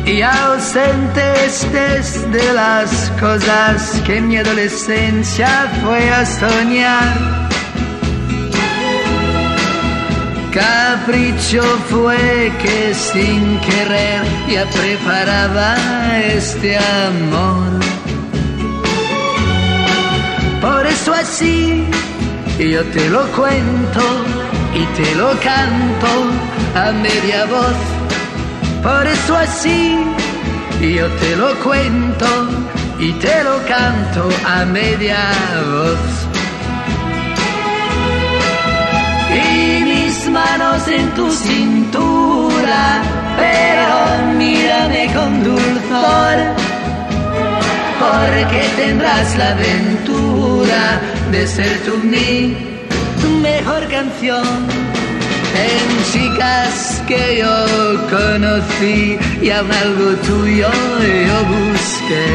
Y 0.05 0.21
ausente 0.21 1.45
estés 1.45 2.29
de 2.31 2.53
las 2.53 3.11
cosas 3.19 4.01
que 4.05 4.19
mi 4.21 4.37
adolescencia 4.37 5.47
fue 5.81 6.09
a 6.09 6.25
soñar. 6.25 7.45
Capricho 10.51 11.63
fue 11.89 12.51
que 12.61 12.93
sin 12.93 13.59
querer 13.61 14.23
ya 14.47 14.65
preparaba 14.69 15.75
este 16.19 16.77
amor. 16.77 17.84
Por 20.65 20.83
eso 20.87 21.13
así 21.13 21.85
yo 22.57 22.83
te 22.85 23.07
lo 23.09 23.21
cuento 23.33 24.01
y 24.73 24.83
te 24.99 25.13
lo 25.13 25.29
canto 25.39 26.11
a 26.73 26.91
media 26.91 27.45
voz. 27.45 27.79
Por 28.81 29.05
eso 29.05 29.37
así 29.37 29.95
yo 30.81 31.07
te 31.21 31.35
lo 31.35 31.53
cuento 31.59 32.25
y 32.97 33.11
te 33.13 33.43
lo 33.43 33.63
canto 33.67 34.27
a 34.43 34.65
media 34.65 35.19
voz. 35.71 36.05
Y 39.45 39.83
mis 39.83 40.29
manos 40.31 40.87
en 40.87 41.13
tu 41.13 41.29
cintura, 41.29 43.03
pero 43.37 44.33
mírame 44.35 45.13
con 45.13 45.43
dulzor 45.43 46.37
porque 47.99 48.61
tendrás 48.77 49.37
la 49.37 49.51
aventura 49.51 50.34
de 51.31 51.47
ser 51.47 51.79
tú 51.85 51.97
mi 51.97 52.55
mejor 53.41 53.87
canción. 53.87 54.45
En 55.67 55.87
chicas 56.11 57.03
que 57.07 57.37
yo 57.39 57.55
conocí 58.09 59.17
y 59.41 59.49
aún 59.49 59.71
algo 59.71 60.11
tuyo 60.27 60.69
yo 61.29 61.37
busqué. 61.55 62.27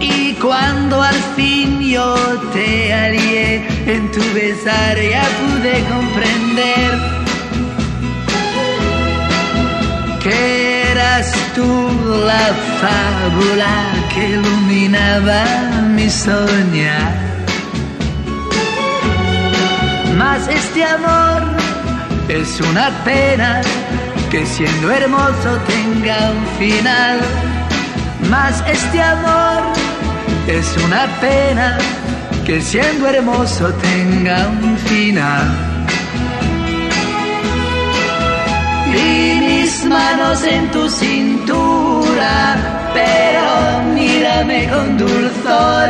Y 0.00 0.34
cuando 0.34 1.02
al 1.02 1.20
fin 1.36 1.80
yo 1.80 2.14
te 2.52 2.92
hallé 2.92 3.66
en 3.86 4.10
tu 4.12 4.22
besar 4.32 4.96
ya 5.14 5.24
pude 5.40 5.74
comprender 5.94 6.90
que 10.22 10.90
eras 10.92 11.32
tú 11.54 11.68
la 12.26 12.46
fábula 12.80 14.03
que 14.14 14.28
iluminaba 14.28 15.44
mi 15.96 16.08
soñar. 16.08 17.14
Mas 20.16 20.48
este 20.48 20.84
amor 20.84 21.42
es 22.28 22.60
una 22.60 22.90
pena 23.04 23.60
que 24.30 24.46
siendo 24.46 24.90
hermoso 24.90 25.50
tenga 25.66 26.30
un 26.30 26.46
final. 26.58 27.18
Mas 28.30 28.62
este 28.66 29.02
amor 29.02 29.62
es 30.46 30.76
una 30.86 31.06
pena 31.20 31.78
que 32.46 32.60
siendo 32.60 33.08
hermoso 33.08 33.72
tenga 33.74 34.48
un 34.48 34.76
final. 34.78 35.74
y 38.96 39.40
mis 39.40 39.84
manos 39.84 40.42
en 40.44 40.70
tu 40.70 40.88
cintura, 40.88 42.83
pero 42.94 43.82
mírame 43.94 44.68
con 44.68 44.96
dulzor, 44.96 45.88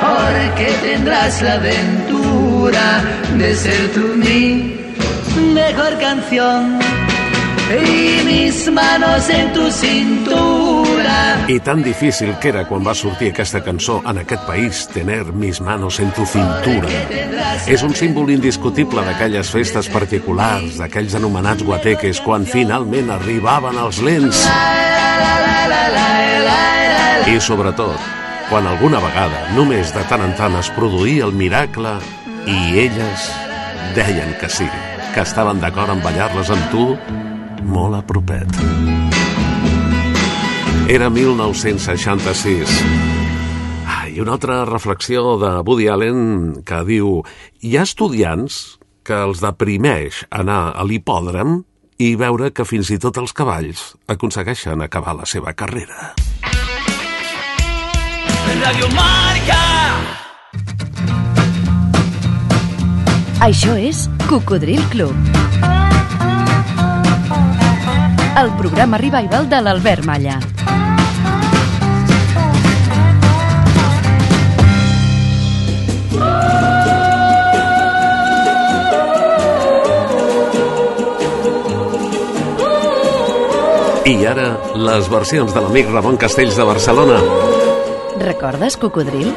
porque 0.00 0.66
tendrás 0.82 1.42
la 1.42 1.54
aventura 1.54 3.02
de 3.36 3.54
ser 3.54 3.92
tú 3.92 4.14
mi 4.16 4.80
mejor 5.54 5.98
canción. 5.98 6.78
Y 7.70 8.24
mis 8.24 8.70
manos 8.72 9.28
en 9.30 9.52
tu 9.52 9.70
cintura. 9.70 11.44
I 11.46 11.60
tan 11.60 11.82
difícil 11.82 12.34
que 12.40 12.48
era 12.48 12.64
quan 12.66 12.82
va 12.82 12.94
sortir 12.98 13.30
aquesta 13.30 13.60
cançó 13.62 14.00
en 14.10 14.18
aquest 14.18 14.42
país, 14.42 14.88
tener 14.90 15.32
mis 15.32 15.60
manos 15.60 16.00
en 16.00 16.10
tu 16.10 16.26
cintura. 16.26 16.88
És 17.70 17.84
un 17.86 17.94
símbol 17.94 18.30
indiscutible 18.34 19.04
d'aquelles 19.06 19.50
festes 19.54 19.86
particulars, 19.88 20.80
d'aquells 20.82 21.14
anomenats 21.14 21.62
guateques, 21.62 22.18
quan 22.26 22.42
finalment 22.42 23.14
arribaven 23.14 23.78
els 23.78 24.02
lents. 24.02 24.42
I 27.30 27.38
sobretot, 27.38 27.98
quan 28.50 28.66
alguna 28.66 28.98
vegada, 28.98 29.44
només 29.54 29.92
de 29.94 30.00
tant 30.10 30.24
en 30.24 30.32
tant, 30.34 30.56
es 30.58 30.66
produïa 30.74 31.28
el 31.28 31.30
miracle 31.38 31.92
i 32.50 32.56
elles 32.82 33.26
deien 33.94 34.32
que 34.40 34.48
sí, 34.50 34.66
que 35.14 35.22
estaven 35.22 35.60
d'acord 35.62 35.94
en 35.94 36.02
ballar-les 36.02 36.50
amb 36.50 36.64
tu 36.72 36.88
molt 37.70 37.94
a 37.94 38.02
propet. 38.02 38.50
Era 40.90 41.06
1966. 41.14 42.74
Ah, 43.86 44.08
I 44.10 44.18
una 44.18 44.34
altra 44.34 44.64
reflexió 44.66 45.36
de 45.38 45.52
Woody 45.62 45.86
Allen 45.86 46.64
que 46.66 46.82
diu 46.88 47.20
hi 47.62 47.76
ha 47.78 47.86
estudiants 47.86 48.80
que 49.06 49.22
els 49.28 49.38
deprimeix 49.44 50.24
anar 50.34 50.72
a 50.74 50.82
l'hipòdrom 50.82 51.60
i 52.02 52.16
veure 52.18 52.50
que 52.50 52.66
fins 52.66 52.90
i 52.90 52.98
tot 52.98 53.22
els 53.22 53.36
cavalls 53.36 53.92
aconsegueixen 54.10 54.82
acabar 54.82 55.14
la 55.14 55.30
seva 55.30 55.54
carrera. 55.54 56.10
Radio 58.58 58.88
Marca. 58.90 59.58
Això 63.46 63.76
és 63.78 64.08
Cocodril 64.26 64.82
Club. 64.90 65.14
El 68.40 68.50
programa 68.58 68.98
revival 68.98 69.46
de 69.48 69.60
l'Albert 69.62 70.04
Malla. 70.04 70.40
I 84.10 84.26
ara, 84.26 84.50
les 84.74 85.06
versions 85.06 85.54
de 85.54 85.62
l'amic 85.62 85.94
Ramon 85.94 86.18
Castells 86.18 86.58
de 86.58 86.66
Barcelona. 86.66 87.22
Recordes 88.20 88.76
Cocodril? 88.76 89.32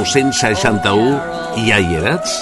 1961 0.00 1.20
ja 1.66 1.76
hi 1.76 1.96
eres? 1.98 2.32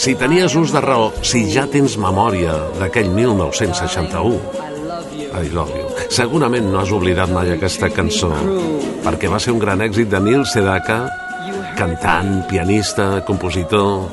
Si 0.00 0.14
tenies 0.16 0.54
ús 0.56 0.72
de 0.72 0.80
raó, 0.80 1.10
si 1.20 1.42
ja 1.52 1.66
tens 1.68 1.98
memòria 2.00 2.54
d'aquell 2.78 3.10
1961, 3.12 4.38
I 5.28 5.50
love 5.52 5.76
you. 5.76 5.84
Segurament 6.14 6.70
no 6.72 6.80
has 6.80 6.92
oblidat 6.94 7.28
mai 7.34 7.52
aquesta 7.52 7.90
cançó, 7.92 8.30
perquè 9.04 9.28
va 9.28 9.40
ser 9.42 9.52
un 9.52 9.60
gran 9.60 9.84
èxit 9.84 10.08
de 10.08 10.20
Neil 10.24 10.46
Sedaka, 10.48 11.00
cantant, 11.76 12.48
pianista, 12.48 13.20
compositor, 13.28 14.08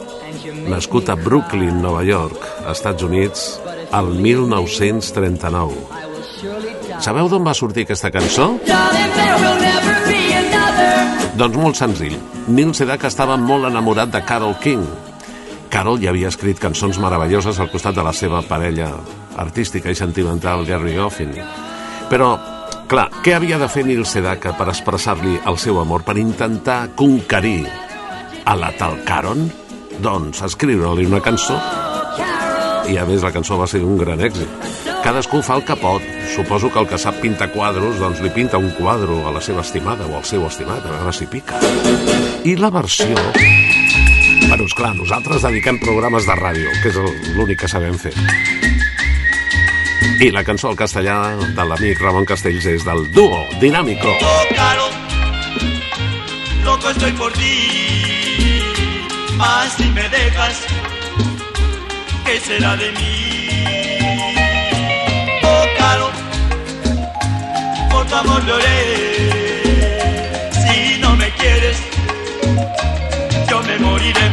nascut 0.67 1.09
a 1.09 1.15
Brooklyn, 1.15 1.79
Nova 1.81 2.03
York, 2.03 2.67
Estats 2.73 3.05
Units, 3.05 3.61
al 3.95 4.11
1939. 4.11 5.71
Sabeu 6.99 7.31
d'on 7.31 7.47
va 7.47 7.55
sortir 7.55 7.87
aquesta 7.87 8.11
cançó? 8.11 8.57
Darling, 8.67 9.15
Doncs 11.35 11.57
molt 11.59 11.75
senzill. 11.75 12.15
Neil 12.47 12.71
Sedaka 12.77 13.09
estava 13.11 13.35
molt 13.35 13.67
enamorat 13.67 14.13
de 14.13 14.21
Carol 14.23 14.53
King. 14.63 14.85
Carol 15.71 15.99
ja 15.99 16.13
havia 16.13 16.29
escrit 16.31 16.61
cançons 16.63 16.95
meravelloses 17.03 17.59
al 17.59 17.67
costat 17.73 17.97
de 17.97 18.05
la 18.05 18.13
seva 18.15 18.39
parella 18.47 18.93
artística 19.43 19.91
i 19.91 19.97
sentimental, 19.99 20.63
Gary 20.63 20.95
Goffin. 20.95 21.33
Però, 22.07 22.29
clar, 22.87 23.09
què 23.25 23.35
havia 23.35 23.59
de 23.59 23.67
fer 23.67 23.83
Neil 23.83 24.05
Sedaka 24.07 24.55
per 24.55 24.69
expressar-li 24.71 25.35
el 25.43 25.59
seu 25.59 25.81
amor, 25.83 26.07
per 26.07 26.15
intentar 26.21 26.95
conquerir 26.95 27.65
a 28.45 28.55
la 28.55 28.71
tal 28.79 29.01
Caron? 29.03 29.49
Doncs 29.99 30.39
escriure-li 30.47 31.11
una 31.11 31.19
cançó. 31.19 31.59
I 32.87 32.95
a 32.95 33.03
més 33.09 33.27
la 33.27 33.35
cançó 33.35 33.59
va 33.59 33.67
ser 33.67 33.83
un 33.83 33.99
gran 33.99 34.23
èxit. 34.23 34.84
Cadascú 35.05 35.37
fa 35.45 35.59
el 35.59 35.61
que 35.61 35.75
pot. 35.77 36.01
Suposo 36.33 36.71
que 36.73 36.79
el 36.81 36.87
que 36.89 36.97
sap 36.97 37.19
pintar 37.21 37.51
quadros 37.53 37.99
doncs 38.01 38.23
li 38.25 38.31
pinta 38.33 38.57
un 38.57 38.71
quadro 38.73 39.19
a 39.29 39.31
la 39.35 39.41
seva 39.47 39.61
estimada 39.61 40.07
o 40.09 40.15
al 40.17 40.25
seu 40.25 40.41
estimat, 40.47 40.81
a 40.81 40.95
veure 40.95 41.13
si 41.13 41.27
pica. 41.29 41.59
I 42.41 42.55
la 42.57 42.71
versió... 42.73 43.13
Bueno, 44.47 44.65
esclar, 44.65 44.95
nosaltres 44.97 45.45
dediquem 45.45 45.77
programes 45.77 46.25
de 46.25 46.37
ràdio, 46.39 46.73
que 46.81 46.89
és 46.89 46.97
l'únic 47.37 47.61
que 47.61 47.69
sabem 47.69 47.93
fer. 48.01 48.15
I 50.25 50.31
la 50.33 50.41
cançó 50.47 50.71
al 50.71 50.79
castellà 50.79 51.19
de 51.37 51.67
l'amic 51.69 52.01
Ramon 52.01 52.25
Castells 52.25 52.65
és 52.73 52.85
del 52.87 53.05
duo 53.13 53.43
Dinàmico. 53.61 54.09
Oh, 54.09 54.43
Caro, 54.57 54.89
loco 56.63 56.89
estoy 56.89 57.11
por 57.13 57.31
ti. 57.37 57.53
Más 59.37 59.69
si 59.77 59.85
me 59.85 60.09
dejas, 60.09 60.65
¿qué 62.25 62.39
será 62.39 62.75
de 62.77 62.91
mí? 62.93 63.44
Por 67.89 68.05
tu 68.07 68.15
amor 68.15 68.45
lloré. 68.45 68.77
Si 70.51 70.97
no 70.99 71.15
me 71.15 71.29
quieres, 71.31 71.77
yo 73.49 73.61
me 73.63 73.77
moriré. 73.77 74.27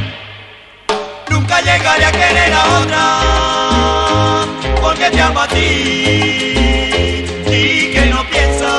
Nunca 1.30 1.60
llegaré 1.60 2.04
a 2.04 2.12
querer 2.12 2.52
a 2.52 2.64
otra, 2.80 3.04
porque 4.80 5.10
te 5.10 5.20
amo 5.20 5.40
a 5.40 5.48
ti. 5.48 5.70
Y 7.46 7.92
que 7.92 8.06
no 8.12 8.24
piensas 8.28 8.70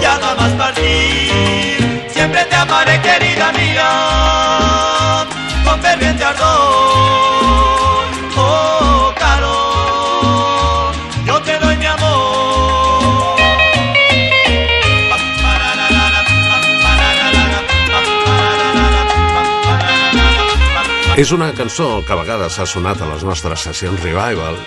ya 0.00 0.18
jamás 0.22 0.52
partir. 0.52 2.06
Siempre 2.10 2.44
te 2.44 2.54
amaré, 2.54 3.00
querida 3.00 3.52
mía, 3.52 5.26
con 5.64 5.80
ferviente 5.80 6.24
ardor. 6.24 7.23
És 21.24 21.30
una 21.32 21.54
cançó 21.56 22.02
que 22.04 22.12
a 22.12 22.18
vegades 22.18 22.58
ha 22.60 22.66
sonat 22.68 23.00
a 23.00 23.06
les 23.08 23.22
nostres 23.24 23.62
sessions 23.64 24.02
revival 24.04 24.58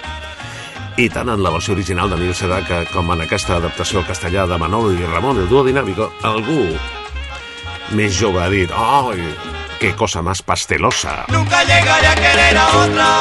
i 0.97 1.05
tant 1.13 1.29
en 1.29 1.43
la 1.45 1.51
versió 1.53 1.75
original 1.75 2.09
de 2.09 2.17
Neil 2.17 2.33
Sedaka 2.33 2.79
com 2.89 3.11
en 3.13 3.19
aquesta 3.21 3.59
adaptació 3.59 3.99
al 3.99 4.07
castellà 4.07 4.47
de 4.49 4.57
Manolo 4.57 4.89
i 4.95 5.05
Ramon, 5.05 5.37
el 5.43 5.51
duo 5.51 5.61
dinàmico, 5.67 6.07
algú 6.25 6.63
més 7.93 8.17
jove 8.17 8.41
ha 8.41 8.47
dit 8.49 8.73
«Ai, 8.73 9.21
qué 9.77 9.91
cosa 9.99 10.23
más 10.25 10.41
pastelosa!» 10.41 11.27
Nunca 11.29 11.61
llegaré 11.61 12.09
a 12.09 12.15
querer 12.23 12.57
a 12.57 12.65
otra. 12.79 13.11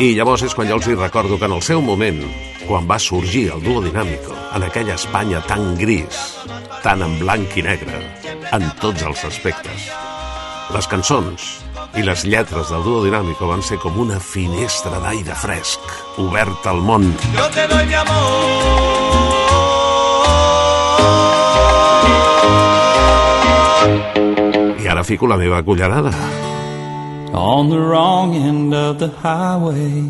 I 0.00 0.14
llavors 0.16 0.46
és 0.48 0.56
quan 0.56 0.72
jo 0.72 0.80
els 0.80 0.88
hi 0.88 0.96
recordo 0.96 1.36
que 1.36 1.44
en 1.52 1.58
el 1.58 1.62
seu 1.68 1.84
moment, 1.84 2.24
quan 2.64 2.88
va 2.88 2.96
sorgir 2.96 3.50
el 3.58 3.60
duo 3.60 3.84
dinàmico, 3.84 4.32
en 4.56 4.64
aquella 4.64 4.96
Espanya 4.96 5.44
tan 5.44 5.76
gris, 5.76 6.24
tan 6.80 7.04
en 7.04 7.20
blanc 7.20 7.60
i 7.60 7.68
negre, 7.68 8.00
en 8.56 8.64
tots 8.80 9.04
els 9.04 9.28
aspectes, 9.28 9.92
les 10.72 10.88
cançons 10.88 11.65
i 11.96 12.04
les 12.04 12.24
lletres 12.28 12.70
del 12.70 12.82
duo 12.84 13.02
dinàmico 13.04 13.48
van 13.48 13.62
ser 13.64 13.78
com 13.82 13.96
una 13.98 14.20
finestra 14.20 15.00
d'aire 15.00 15.34
fresc, 15.34 15.80
oberta 16.20 16.70
al 16.70 16.82
món. 16.84 17.08
Yo 17.36 17.48
te 17.54 17.66
doy 17.68 17.86
mi 17.86 17.94
amor. 17.94 19.24
I 24.82 24.88
ara 24.88 25.04
fico 25.04 25.26
la 25.26 25.36
meva 25.36 25.62
cullerada. 25.62 26.12
on 27.36 27.68
the 27.68 27.78
wrong 27.78 28.34
end 28.34 28.72
of 28.72 28.98
the 28.98 29.08
highway 29.08 30.00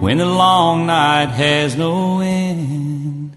when 0.00 0.16
the 0.16 0.24
long 0.24 0.86
night 0.86 1.26
has 1.26 1.76
no 1.76 2.20
end 2.20 3.36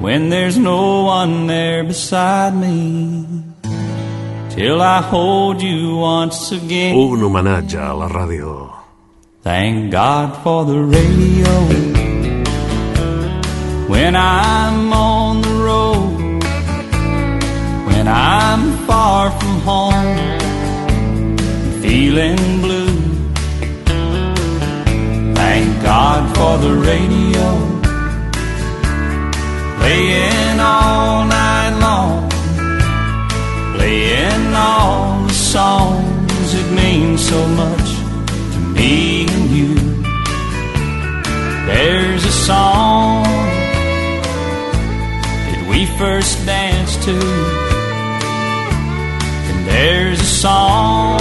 when 0.00 0.30
there's 0.30 0.56
no 0.56 1.04
one 1.04 1.46
there 1.46 1.84
beside 1.84 2.54
me 2.56 3.49
till 4.50 4.80
I 4.82 5.00
hold 5.02 5.62
you 5.62 5.96
once 5.96 6.52
again. 6.52 6.94
Un 6.96 7.20
homenatge 7.22 7.74
a 7.74 7.92
la 7.94 8.08
ràdio. 8.08 8.70
Thank 9.42 9.90
God 9.90 10.28
for 10.42 10.64
the 10.64 10.78
radio. 10.96 11.52
When 13.88 14.14
I'm 14.14 14.92
on 14.92 15.40
the 15.42 15.54
road, 15.68 16.44
when 17.88 18.06
I'm 18.06 18.62
far 18.86 19.30
from 19.38 19.60
home, 19.70 20.16
feeling 21.82 22.60
blue. 22.60 22.94
Thank 25.34 25.82
God 25.82 26.20
for 26.36 26.58
the 26.58 26.74
radio. 26.90 27.46
Playing 29.78 30.60
all 30.60 31.24
night 31.24 31.74
long, 31.80 32.29
playing 33.80 34.52
all 34.54 35.24
the 35.26 35.32
songs 35.32 36.52
that 36.52 36.68
mean 36.80 37.16
so 37.16 37.40
much 37.62 37.88
to 38.52 38.60
me 38.76 39.26
and 39.34 39.50
you. 39.58 39.74
There's 41.70 42.22
a 42.26 42.36
song 42.50 43.24
that 45.48 45.62
we 45.70 45.86
first 45.98 46.44
danced 46.44 47.02
to, 47.08 47.18
and 49.48 49.58
there's 49.66 50.20
a 50.20 50.32
song 50.46 51.18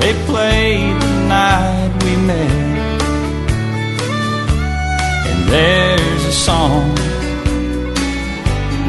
they 0.00 0.12
played 0.26 0.94
the 1.00 1.14
night 1.38 1.92
we 2.04 2.14
met, 2.30 2.88
and 5.30 5.38
there's 5.54 6.24
a 6.26 6.36
song 6.48 6.90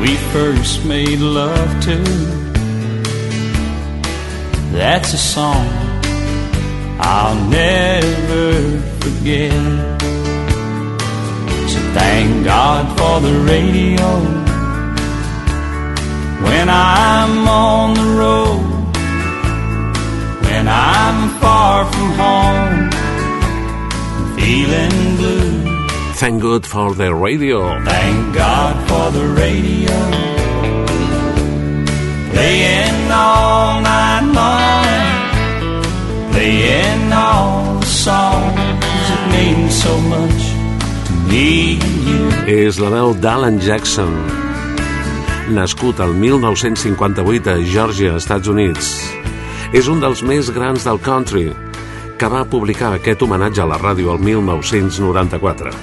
we 0.01 0.11
first 0.34 0.84
made 0.84 1.19
love 1.19 1.71
to. 1.88 2.45
That's 4.76 5.13
a 5.13 5.17
song 5.17 5.65
I'll 6.99 7.39
never 7.49 8.82
forget. 8.99 9.53
So 11.71 11.80
thank 11.93 12.43
God 12.43 12.84
for 12.97 13.21
the 13.26 13.39
radio 13.53 14.05
when 16.43 16.67
I'm 16.69 17.47
on 17.47 17.93
the 17.93 18.09
road, 18.19 18.65
when 20.45 20.67
I'm 20.67 21.39
far 21.39 21.86
from 21.91 22.09
home, 22.23 22.91
feeling 24.38 25.15
blue. 25.15 25.88
Thank 26.15 26.41
God 26.41 26.65
for 26.65 26.93
the 26.93 27.15
radio. 27.15 27.82
Thank 27.86 28.36
God 28.36 28.76
for 28.89 29.17
the 29.17 29.26
radio 29.26 30.45
playing 32.36 33.12
all 33.12 33.82
night 33.82 34.28
long, 34.36 35.82
playing 36.32 37.12
all 37.12 37.80
the 37.80 37.86
songs 37.88 38.56
that 39.10 39.24
mean 39.32 39.72
so 39.72 39.94
much 40.14 40.42
to 41.08 41.14
me 41.32 41.80
and 41.80 41.98
you. 42.08 42.24
És 42.46 42.78
la 42.84 42.92
veu 42.94 43.16
d'Alan 43.16 43.60
Jackson. 43.60 44.44
nascut 45.50 46.00
el 46.00 46.14
1958 46.14 47.48
a 47.48 47.58
Georgia, 47.62 48.16
Estats 48.18 48.50
Units. 48.50 48.96
És 49.74 49.90
un 49.92 50.02
dels 50.02 50.24
més 50.26 50.50
grans 50.54 50.86
del 50.86 51.00
country, 51.02 51.52
que 52.18 52.30
va 52.32 52.46
publicar 52.50 52.94
aquest 52.96 53.22
homenatge 53.22 53.62
a 53.62 53.70
la 53.70 53.78
ràdio 53.82 54.16
el 54.16 54.24
1994. 54.24 55.74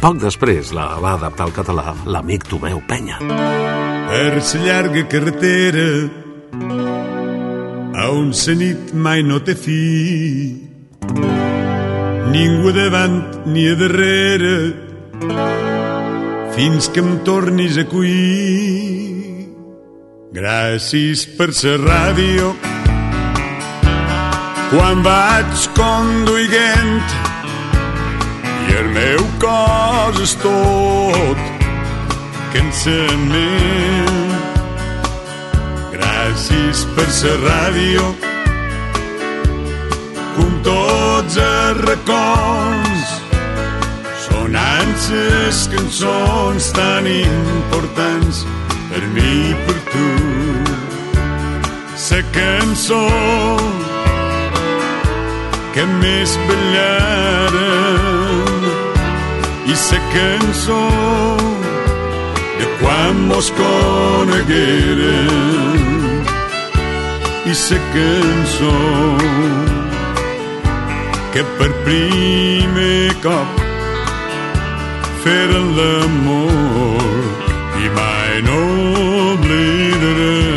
Poc 0.00 0.16
després 0.16 0.70
la 0.72 0.86
va 0.96 1.10
adaptar 1.18 1.44
al 1.44 1.50
català 1.52 1.90
l'amic 2.08 2.46
Tomeu 2.48 2.78
Penya. 2.88 3.18
Per 3.20 4.30
la 4.38 4.60
llarga 4.64 5.02
carretera 5.12 5.88
a 8.00 8.06
on 8.08 8.32
la 8.32 8.54
nit 8.56 8.94
mai 8.96 9.20
no 9.22 9.42
té 9.44 9.54
fi. 9.54 9.76
Ningú 12.32 12.72
davant 12.72 13.44
ni 13.52 13.66
a 13.68 13.76
darrere 13.76 14.56
fins 16.56 16.88
que 16.88 17.04
em 17.04 17.18
tornis 17.28 17.76
a 17.76 17.84
cuir 17.84 19.50
gràcies 20.32 21.28
per 21.36 21.52
la 21.52 21.76
ràdio. 21.84 22.54
Quan 24.70 25.02
vaig 25.04 25.68
conduint 25.76 27.29
el 28.78 28.88
meu 28.94 29.22
cos 29.42 30.20
és 30.24 30.34
tot 30.42 31.40
cansament. 32.54 34.18
Gràcies 35.94 36.84
per 36.96 37.08
la 37.08 37.34
ràdio, 37.44 38.04
com 40.36 40.52
tots 40.66 41.40
els 41.46 41.82
racons, 41.88 43.16
sonant 44.28 44.94
les 45.10 45.64
cançons 45.74 46.70
tan 46.78 47.10
importants 47.16 48.44
per 48.90 49.02
mi 49.14 49.30
i 49.50 49.54
per 49.66 49.78
tu. 49.92 50.08
La 52.10 52.20
cançó 52.34 53.04
que 55.72 55.84
més 56.02 56.34
ballaren 56.48 58.19
i 59.70 59.72
la 59.72 59.98
cançó 60.14 60.82
de 62.58 62.66
quan 62.80 63.14
mos 63.28 63.48
conegueren 63.58 65.30
i 67.50 67.52
la 67.60 67.78
cançó 67.94 68.78
que 71.32 71.42
per 71.58 71.70
primer 71.86 73.06
cop 73.26 73.48
feren 75.22 75.66
l'amor 75.78 77.22
i 77.84 77.86
mai 78.00 78.34
no 78.48 78.58
oblidarem 79.36 80.50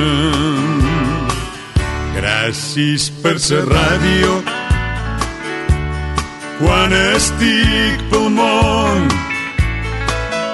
gràcies 2.17 3.01
per 3.21 3.35
la 3.37 3.59
ràdio 3.75 4.52
quan 6.59 6.93
estic 6.93 8.03
pel 8.11 8.29
món 8.37 9.07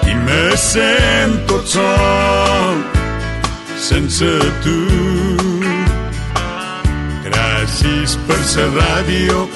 i 0.10 0.14
me 0.26 0.44
sento 0.58 1.60
sol 1.66 2.78
sense 3.90 4.32
tu. 4.64 4.80
Gràcies 7.26 8.18
per 8.28 8.40
la 8.40 8.66
ràdio 8.76 9.48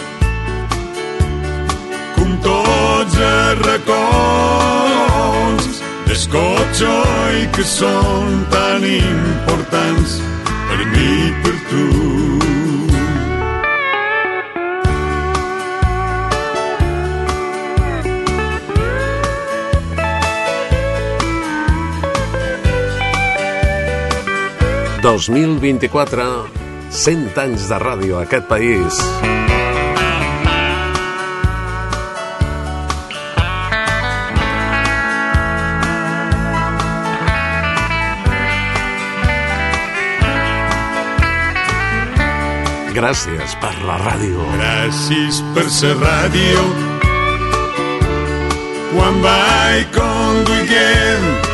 com 2.15 2.29
tots 2.47 3.15
els 3.29 3.59
racons 3.67 5.03
d'escotxo 6.07 6.95
i 7.41 7.43
que 7.55 7.65
són 7.75 8.27
tan 8.53 8.81
importants 8.89 10.09
per 10.49 10.79
mi 10.95 11.09
i 11.29 11.31
per 11.45 11.57
tu.– 11.71 11.87
2024, 25.03 26.25
100 26.89 27.39
anys 27.43 27.65
de 27.67 27.77
ràdio 27.81 28.15
a 28.15 28.23
aquest 28.23 28.45
país. 28.47 29.01
Gràcies 42.95 43.59
per 43.59 43.75
la 43.83 43.99
ràdio. 44.07 44.47
Gràcies 44.55 45.43
per 45.51 45.67
la 45.67 45.95
ràdio 45.99 46.63
quan 48.93 49.19
vaig 49.25 49.99
i 50.53 51.52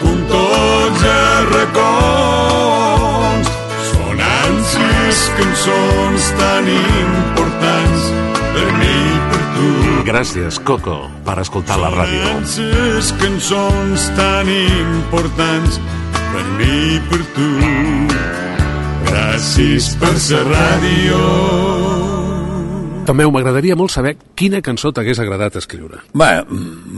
com 0.01 0.19
tots 0.33 1.03
els 1.13 1.47
racons 1.55 3.47
sonant 3.91 4.59
les 4.79 5.21
cançons 5.41 6.31
tan 6.41 6.65
importants 6.73 8.11
per 8.55 8.69
mi 8.81 8.95
i 8.95 9.19
per 9.31 9.43
tu. 9.57 9.71
Gràcies, 10.09 10.55
Coco, 10.65 10.99
per 11.27 11.37
escoltar 11.45 11.79
la 11.83 11.91
ràdio. 11.93 12.25
Les 12.59 13.13
cançons 13.21 14.11
tan 14.17 14.49
importants 14.49 15.81
per 16.33 16.45
mi 16.57 16.73
i 16.97 17.01
per 17.11 17.23
tu. 17.37 18.08
Gràcies 19.39 19.93
per 20.01 20.09
la 20.11 20.39
ràdio. 20.49 21.19
També 23.07 23.23
m'agradaria 23.31 23.77
molt 23.79 23.93
saber 23.95 24.17
quina 24.35 24.59
cançó 24.67 24.91
t'hagués 24.91 25.21
agradat 25.23 25.61
escriure. 25.61 26.01
Bé, 26.11 26.43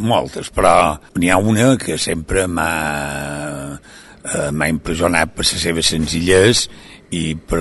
moltes, 0.09 0.49
però 0.49 0.73
n'hi 1.21 1.29
ha 1.29 1.37
una 1.37 1.75
que 1.77 1.99
sempre 2.01 2.47
m'ha 2.49 3.77
eh, 3.77 4.49
m'ha 4.57 4.71
impressionat 4.73 5.37
per 5.37 5.45
la 5.45 5.61
seva 5.67 5.85
senzillesa 5.85 6.73
i 7.13 7.37
per 7.37 7.61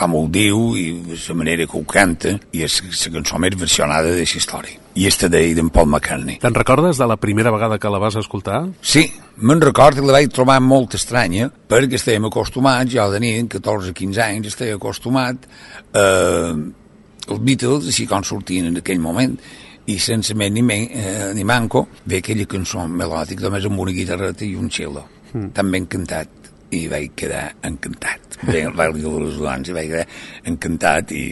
com 0.00 0.18
ho 0.18 0.26
diu 0.34 0.72
i 0.74 0.88
la 1.14 1.38
manera 1.38 1.70
que 1.70 1.78
ho 1.78 1.86
canta 1.86 2.34
i 2.50 2.66
és 2.66 2.82
la 2.82 3.20
cançó 3.20 3.38
més 3.38 3.54
versionada 3.54 4.10
de 4.10 4.26
la 4.26 4.42
història. 4.42 4.82
I 4.94 5.08
d'ell 5.10 5.56
d'en 5.56 5.70
Paul 5.74 5.88
McCartney. 5.88 6.38
Te'n 6.38 6.54
recordes 6.54 7.00
de 7.00 7.06
la 7.10 7.16
primera 7.18 7.50
vegada 7.50 7.80
que 7.82 7.90
la 7.90 7.98
vas 7.98 8.14
escoltar? 8.20 8.60
Sí, 8.80 9.02
me'n 9.42 9.60
recordo 9.60 10.00
que 10.00 10.06
la 10.06 10.20
vaig 10.20 10.30
trobar 10.30 10.60
molt 10.62 10.94
estranya 10.94 11.48
perquè 11.50 11.98
estàvem 11.98 12.28
acostumats, 12.30 12.92
jo 12.94 13.08
tenia 13.10 13.42
14-15 13.56 14.22
anys, 14.22 14.52
estava 14.52 14.78
acostumat 14.78 15.48
eh, 15.98 16.54
els 17.26 17.42
Beatles, 17.42 17.90
així 17.90 18.06
com 18.06 18.22
sortien 18.22 18.70
en 18.70 18.78
aquell 18.78 19.02
moment, 19.02 19.34
i 19.90 19.98
sense 19.98 20.36
més 20.38 20.52
ni, 20.54 20.62
me, 20.62 20.78
eh, 20.86 21.32
ni 21.34 21.44
manco, 21.44 21.88
ve 22.06 22.22
aquella 22.22 22.46
cançó 22.48 22.86
melòdica, 22.86 23.48
només 23.48 23.66
amb 23.68 23.82
una 23.82 23.98
guitarreta 23.98 24.46
i 24.46 24.54
un 24.56 24.70
cello. 24.70 25.04
Mm. 25.32 25.50
Tan 25.58 25.74
ben 25.74 25.90
cantat 25.90 26.50
i 26.74 26.86
vaig 26.90 27.12
quedar 27.18 27.48
encantat. 27.66 28.38
El 28.46 28.72
Ràdio 28.74 29.12
de 29.18 29.26
les 29.26 29.68
i 29.68 29.76
vaig 29.76 29.90
quedar 29.90 30.06
encantat 30.50 31.12
i 31.16 31.24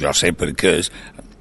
jo 0.00 0.12
sé 0.16 0.32
per 0.34 0.52
què 0.58 0.78
és, 0.82 0.90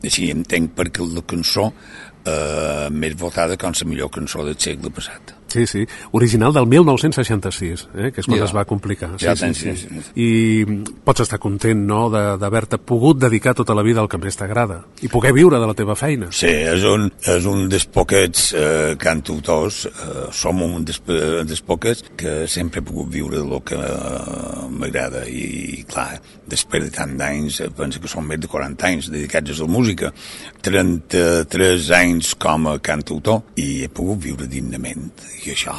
així 0.04 0.30
entenc 0.32 0.76
perquè 0.78 1.06
la 1.06 1.26
cançó 1.28 1.70
eh, 1.72 2.88
més 2.92 3.18
votada 3.20 3.58
com 3.60 3.76
la 3.76 3.90
millor 3.90 4.14
cançó 4.14 4.46
del 4.46 4.60
segle 4.60 4.94
passat. 4.94 5.39
Sí, 5.50 5.66
sí. 5.68 5.86
Original 6.12 6.54
del 6.54 6.68
1966, 6.68 7.88
eh? 7.96 8.12
que 8.14 8.22
és 8.22 8.26
quan 8.28 8.38
Ja. 8.40 8.46
es 8.46 8.54
va 8.56 8.66
complicar. 8.66 9.12
Ja 9.20 9.36
sí, 9.36 9.42
tens, 9.46 9.58
sí, 9.58 9.76
sí, 9.76 9.88
sí. 9.90 10.12
I 10.16 10.66
pots 11.04 11.22
estar 11.26 11.40
content, 11.40 11.80
no?, 11.88 12.10
de- 12.10 12.38
d'haver-te 12.38 12.78
pogut 12.78 13.18
dedicar 13.20 13.56
tota 13.56 13.74
la 13.76 13.82
vida 13.84 14.00
al 14.02 14.08
que 14.08 14.18
més 14.22 14.38
t'agrada 14.38 14.86
i 15.02 15.08
poder 15.10 15.34
viure 15.34 15.60
de 15.60 15.68
la 15.68 15.74
teva 15.74 15.96
feina. 15.96 16.28
Sí, 16.32 16.48
és 16.48 16.84
un, 16.86 17.12
és 17.26 17.46
un 17.50 17.68
dels 17.70 17.86
poquets 17.86 18.54
eh, 18.54 18.96
cantautors, 18.98 19.86
eh, 19.88 20.28
som 20.32 20.62
un 20.62 20.86
dels, 20.86 21.02
eh, 21.08 21.44
dels 21.46 21.62
poquets 21.62 22.04
que 22.16 22.48
sempre 22.48 22.80
he 22.80 22.84
pogut 22.86 23.10
viure 23.10 23.38
del 23.42 23.62
que 23.66 23.76
eh, 23.76 24.70
m'agrada 24.70 25.26
i, 25.28 25.84
clar, 25.90 26.22
després 26.50 26.86
de 26.86 26.92
tant 26.92 27.18
d'anys, 27.18 27.60
eh, 27.62 27.70
penso 27.76 28.00
que 28.00 28.08
són 28.08 28.28
més 28.28 28.40
de 28.40 28.48
40 28.48 28.86
anys 28.88 29.10
dedicats 29.12 29.50
a 29.60 29.64
la 29.64 29.68
música, 29.72 30.14
33 30.62 31.92
anys 31.98 32.34
com 32.40 32.68
a 32.72 32.76
cantautor 32.84 33.42
i 33.60 33.84
he 33.86 33.90
pogut 33.94 34.20
viure 34.26 34.48
dignament 34.50 35.10
i 35.46 35.54
això 35.54 35.74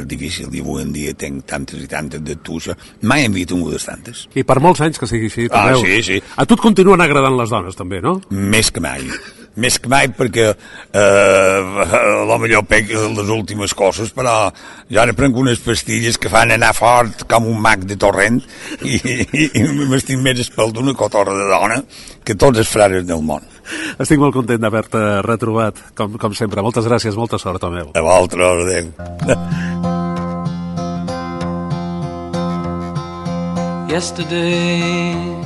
és 0.00 0.06
difícil 0.10 0.52
i 0.54 0.60
avui 0.64 0.82
en 0.84 0.92
dia 0.94 1.14
tinc 1.18 1.46
tantes 1.48 1.82
i 1.82 1.88
tantes 1.90 2.22
de 2.26 2.36
tuixa 2.36 2.76
mai 3.02 3.24
hem 3.26 3.32
vist 3.36 3.52
tingudes 3.54 3.86
tantes 3.88 4.26
I 4.34 4.44
per 4.44 4.58
molts 4.60 4.80
anys 4.84 4.98
que 5.00 5.06
sigui 5.10 5.30
així, 5.30 5.48
Ah, 5.50 5.72
Tomeu. 5.72 5.84
sí, 5.84 6.02
sí. 6.02 6.20
A 6.36 6.44
tu 6.46 6.54
et 6.58 6.60
continuen 6.60 7.00
agradant 7.00 7.36
les 7.38 7.50
dones, 7.50 7.76
també, 7.78 8.00
no? 8.02 8.20
més 8.30 8.70
que 8.70 8.80
mai 8.84 9.02
més 9.56 9.78
que 9.80 9.90
mai 9.90 10.08
perquè 10.12 10.46
eh, 10.52 11.00
a 11.00 12.00
lo 12.28 12.38
millor 12.42 12.66
pec 12.68 12.92
les 12.92 13.32
últimes 13.32 13.74
coses, 13.76 14.12
però 14.16 14.52
jo 14.92 15.00
ara 15.02 15.16
prenc 15.16 15.36
unes 15.40 15.60
pastilles 15.64 16.18
que 16.20 16.32
fan 16.32 16.52
anar 16.54 16.74
fort 16.76 17.24
com 17.30 17.48
un 17.50 17.60
mag 17.62 17.84
de 17.88 17.96
torrent 18.00 18.40
i, 18.82 19.00
i, 19.00 19.48
i 19.48 19.66
m'estic 19.86 20.20
més 20.22 20.44
espel 20.44 20.72
d'una 20.76 20.94
cotorra 20.98 21.36
de 21.36 21.48
dona 21.50 21.82
que 22.26 22.34
tots 22.34 22.58
els 22.60 22.70
frares 22.70 23.06
del 23.06 23.22
món. 23.24 23.44
Estic 24.02 24.20
molt 24.22 24.34
content 24.34 24.60
d'haver-te 24.62 25.02
retrobat, 25.26 25.78
com, 25.98 26.16
com 26.20 26.34
sempre. 26.38 26.62
Moltes 26.62 26.86
gràcies, 26.86 27.16
molta 27.18 27.38
sort, 27.42 27.60
Tomeu. 27.62 27.92
A 27.94 28.02
vosaltres, 28.02 28.66
adéu. 28.66 29.94
Yesterday, 33.86 35.45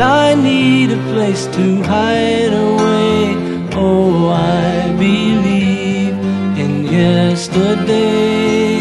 I 0.00 0.34
need 0.34 0.90
a 0.92 0.96
place 1.12 1.46
to 1.46 1.82
hide 1.82 2.52
away. 2.52 3.36
Oh, 3.74 4.28
I 4.30 4.92
believe 4.96 6.14
in 6.62 6.84
yesterday. 6.84 8.80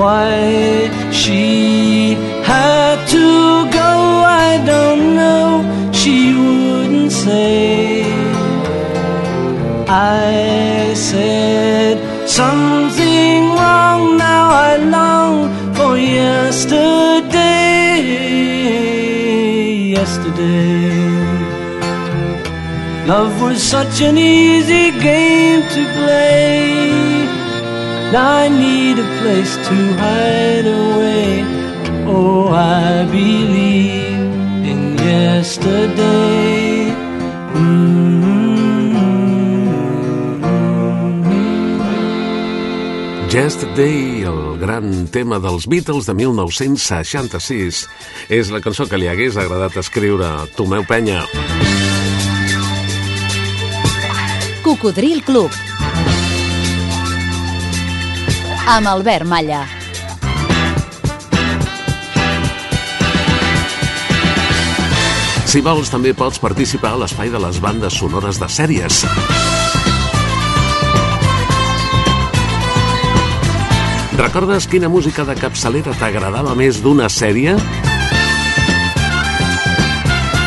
Why 0.00 0.90
she 1.10 2.14
had 2.44 3.04
to 3.08 3.70
go, 3.80 3.90
I 4.46 4.62
don't 4.64 5.16
know. 5.16 5.90
She 5.92 6.34
wouldn't 6.34 7.10
say. 7.10 8.04
I 9.88 10.94
said 10.94 11.98
something 12.28 13.50
wrong. 13.58 14.16
Now 14.16 14.50
I 14.50 14.76
long 14.76 15.74
for 15.74 15.96
yesterday. 15.96 16.93
Yesterday. 20.34 21.06
Love 23.06 23.40
was 23.40 23.62
such 23.62 24.00
an 24.00 24.18
easy 24.18 24.90
game 24.98 25.62
to 25.62 25.84
play. 25.94 27.26
Now 28.12 28.38
I 28.38 28.48
need 28.48 28.98
a 28.98 29.18
place 29.20 29.54
to 29.56 29.94
hide 29.94 30.66
away. 30.66 31.44
Oh, 32.06 32.48
I 32.48 33.04
believe 33.04 34.18
in 34.70 34.96
yesterday. 34.98 36.90
Mm-hmm. 37.54 37.94
Yesterday, 43.30 44.24
el 44.24 44.43
gran 44.64 45.08
tema 45.12 45.36
dels 45.44 45.66
Beatles 45.68 46.06
de 46.08 46.14
1966, 46.16 47.84
és 48.32 48.48
la 48.48 48.62
cançó 48.64 48.86
que 48.88 48.96
li 48.96 49.10
hagués 49.10 49.36
agradat 49.36 49.76
escriure 49.76 50.24
a 50.24 50.46
Tomeu 50.56 50.86
Penya. 50.88 51.20
Cocodril 54.64 55.20
Club. 55.26 55.52
Amb 58.64 58.88
Albert 58.88 59.28
Malla. 59.28 59.60
Si 65.44 65.60
vols, 65.60 65.92
també 65.92 66.16
pots 66.16 66.40
participar 66.40 66.96
a 66.96 67.04
l'espai 67.04 67.28
de 67.30 67.42
les 67.44 67.60
bandes 67.60 68.00
sonores 68.00 68.40
de 68.40 68.48
sèries. 68.48 69.04
Recordes 74.14 74.68
quina 74.70 74.88
música 74.88 75.24
de 75.26 75.34
capçalera 75.34 75.92
t'agradava 75.98 76.54
més 76.54 76.78
d'una 76.82 77.08
sèrie? 77.10 77.56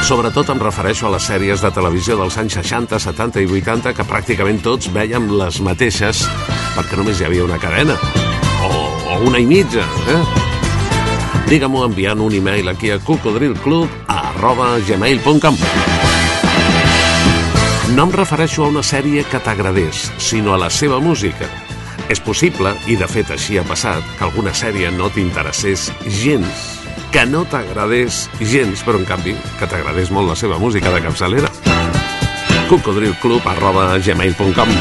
Sobretot 0.07 0.47
em 0.53 0.61
refereixo 0.63 1.09
a 1.09 1.11
les 1.18 1.28
sèries 1.28 1.59
de 1.59 1.72
televisió 1.76 2.15
dels 2.15 2.38
anys 2.39 2.55
60, 2.61 2.95
70 3.03 3.43
i 3.43 3.49
80 3.59 3.91
que 3.97 4.07
pràcticament 4.07 4.61
tots 4.63 4.88
vèiem 4.95 5.28
les 5.36 5.59
mateixes 5.59 6.24
perquè 6.78 6.95
només 6.95 7.20
hi 7.20 7.28
havia 7.28 7.43
una 7.43 7.59
cadena 7.59 7.99
o, 8.63 8.72
o 8.72 9.20
una 9.28 9.43
i 9.43 9.49
mitja 9.49 9.84
eh? 10.15 10.22
digue-m'ho 11.51 11.84
enviant 11.89 12.24
un 12.24 12.39
e-mail 12.39 12.72
aquí 12.72 12.95
a 12.95 13.01
cocodrilclub 13.03 14.07
arroba 14.07 14.78
gmail.com 14.88 15.59
No 17.97 18.03
em 18.03 18.11
refereixo 18.13 18.63
a 18.63 18.72
una 18.72 18.84
sèrie 18.84 19.24
que 19.28 19.39
t'agradés, 19.43 20.11
sinó 20.22 20.53
a 20.53 20.59
la 20.61 20.70
seva 20.70 20.99
música. 20.99 21.47
És 22.10 22.22
possible, 22.24 22.72
i 22.88 22.95
de 22.95 23.08
fet 23.12 23.34
així 23.36 23.58
ha 23.60 23.66
passat, 23.68 24.03
que 24.18 24.28
alguna 24.28 24.53
sèrie 24.55 24.91
no 24.95 25.10
t'interessés 25.12 25.89
gens, 26.08 26.64
que 27.12 27.26
no 27.28 27.43
t'agradés 27.51 28.26
gens, 28.39 28.84
però 28.88 29.01
en 29.01 29.08
canvi 29.08 29.36
que 29.60 29.68
t'agradés 29.68 30.12
molt 30.16 30.32
la 30.32 30.39
seva 30.39 30.60
música 30.60 30.93
de 30.93 31.03
capçalera. 31.03 31.51
cocodrilclub 32.68 33.45
arroba 33.47 33.97
gmail.com 33.99 34.74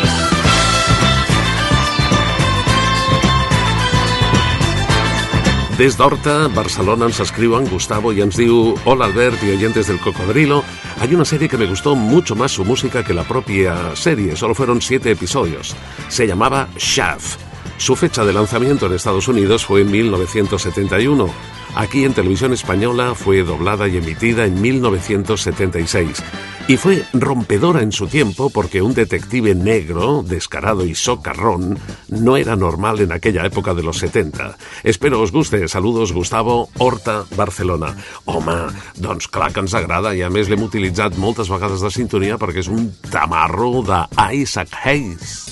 Des 5.79 5.95
d'Horta, 5.99 6.49
Barcelona, 6.49 7.05
ens 7.05 7.21
escriuen 7.21 7.67
Gustavo 7.69 8.11
y 8.13 8.23
ens 8.25 8.39
diu 8.41 8.75
Hola 8.87 9.05
Albert 9.05 9.43
y 9.45 9.51
oyentes 9.51 9.87
del 9.87 10.01
Cocodrilo. 10.01 10.65
Hay 10.99 11.15
una 11.15 11.27
serie 11.27 11.49
que 11.49 11.59
me 11.59 11.67
gustó 11.67 11.95
mucho 11.95 12.35
más 12.35 12.53
su 12.53 12.65
música 12.65 13.05
que 13.05 13.13
la 13.13 13.25
propia 13.25 13.95
serie. 13.95 14.35
Solo 14.35 14.55
fueron 14.55 14.81
siete 14.81 15.11
episodios. 15.11 15.77
Se 16.09 16.27
llamaba 16.27 16.69
Shaft. 16.77 17.39
Su 17.77 17.95
fecha 17.95 18.25
de 18.25 18.33
lanzamiento 18.33 18.87
en 18.87 18.95
Estados 18.95 19.29
Unidos 19.29 19.67
fue 19.67 19.83
en 19.83 19.91
1971. 19.91 21.29
Aquí 21.75 22.05
en 22.05 22.15
televisión 22.15 22.55
española 22.55 23.15
fue 23.15 23.43
doblada 23.43 23.87
y 23.87 23.99
emitida 23.99 24.47
en 24.47 24.61
1976. 24.61 26.23
Y 26.69 26.77
fue 26.79 27.05
rompedora 27.13 27.81
en 27.81 27.93
su 27.93 28.09
tiempo 28.09 28.51
porque 28.51 28.83
un 28.83 28.93
detective 28.93 29.55
negro, 29.55 30.25
descarado 30.27 30.85
y 30.85 30.97
socarrón 30.97 31.79
no 32.09 32.37
era 32.37 32.57
normal 32.57 32.99
en 33.01 33.13
aquella 33.13 33.47
época 33.47 33.73
de 33.73 33.85
los 33.85 33.99
70. 33.99 34.57
Espero 34.83 35.21
os 35.21 35.31
guste. 35.31 35.69
Saludos, 35.69 36.13
Gustavo 36.13 36.69
Horta, 36.79 37.25
Barcelona. 37.37 37.95
Home, 38.25 38.73
doncs 38.97 39.29
clar 39.29 39.53
que 39.53 39.63
ens 39.63 39.75
a 39.79 40.31
més 40.31 40.51
l'hem 40.51 40.67
utilitzat 40.67 41.15
moltes 41.23 41.47
vegades 41.47 41.87
de 41.87 41.91
sintonia 41.95 42.35
perquè 42.35 42.65
és 42.65 42.73
un 42.73 42.91
tamarro 43.13 43.85
d'Isaac 43.87 44.75
Hayes. 44.83 45.47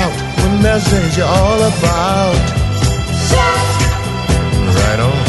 Out 0.00 0.14
when 0.40 0.62
there's 0.62 0.84
danger 0.90 1.24
all 1.24 1.60
about? 1.72 2.36
Right 4.78 5.00
on. 5.00 5.24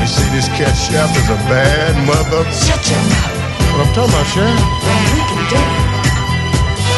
You 0.00 0.08
see, 0.08 0.28
this 0.36 0.48
cat 0.56 0.74
chef 0.84 1.10
is 1.20 1.28
a 1.28 1.38
bad 1.50 1.94
mother. 2.08 2.42
Shut 2.50 2.82
your 2.90 3.02
mouth. 3.12 3.44
What 3.74 3.86
I'm 3.86 3.92
talking 3.94 4.14
about, 4.14 4.26
Chef? 4.32 4.58
Then 4.84 5.00
we 5.12 5.20
can 5.30 5.42
do 5.52 5.60
it. 5.60 5.94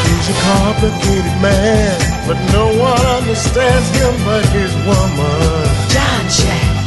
He's 0.07 0.27
a 0.29 0.37
complicated 0.45 1.35
man, 1.41 1.97
but 2.27 2.37
no 2.53 2.65
one 2.87 3.05
understands 3.19 3.87
him 3.97 4.13
but 4.25 4.45
his 4.57 4.73
woman. 4.87 5.67
John 5.93 6.25
Chef. 6.37 6.77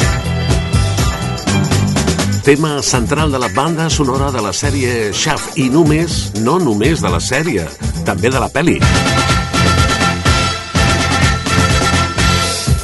Tema 2.45 2.83
central 2.83 3.31
de 3.31 3.39
la 3.39 3.49
banda 3.49 3.91
sonora 3.91 4.31
de 4.31 4.41
la 4.41 4.53
sèrie 4.53 5.13
Shaft 5.13 5.59
i 5.61 5.69
només, 5.69 6.33
no 6.41 6.59
només 6.59 7.03
de 7.05 7.11
la 7.13 7.21
sèrie, 7.21 7.69
també 8.09 8.31
de 8.33 8.41
la 8.41 8.49
pel·li. 8.49 8.81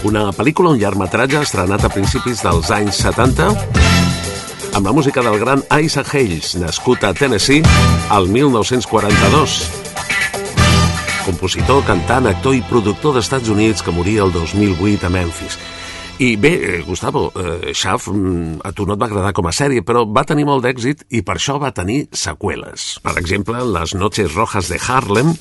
Una 0.07 0.29
pel·lícula, 0.31 0.71
un 0.71 0.79
llargmetratge 0.79 1.41
estrenat 1.43 1.83
a 1.83 1.89
principis 1.91 2.39
dels 2.45 2.69
anys 2.71 3.01
70 3.03 3.47
amb 4.79 4.87
la 4.87 4.93
música 4.95 5.25
del 5.25 5.35
gran 5.41 5.65
Isaac 5.83 6.13
Hayes, 6.15 6.53
nascut 6.63 7.03
a 7.03 7.11
Tennessee 7.17 7.65
al 8.15 8.29
1942. 8.31 9.57
Compositor, 11.25 11.83
cantant, 11.89 12.29
actor 12.31 12.55
i 12.55 12.63
productor 12.71 13.17
d'Estats 13.17 13.51
Units 13.51 13.83
que 13.83 13.95
moria 13.97 14.23
el 14.23 14.31
2008 14.37 15.09
a 15.09 15.11
Memphis. 15.11 15.59
I 16.19 16.37
bé, 16.37 16.79
eh, 16.79 16.83
Gustavo, 16.87 17.31
eh, 17.37 17.75
Shaft 17.75 18.09
mm, 18.09 18.61
a 18.65 18.73
tu 18.73 18.87
no 18.87 18.95
et 18.95 19.01
va 19.01 19.05
agradar 19.05 19.35
com 19.37 19.47
a 19.47 19.53
sèrie, 19.53 19.83
però 19.85 20.07
va 20.09 20.25
tenir 20.25 20.47
molt 20.49 20.65
d'èxit 20.65 21.03
i 21.13 21.21
per 21.21 21.37
això 21.37 21.59
va 21.61 21.75
tenir 21.77 22.07
seqüeles. 22.09 22.87
Per 23.05 23.13
exemple, 23.21 23.61
Les 23.77 23.95
noches 23.95 24.33
rojas 24.35 24.69
de 24.69 24.79
Harlem, 24.81 25.35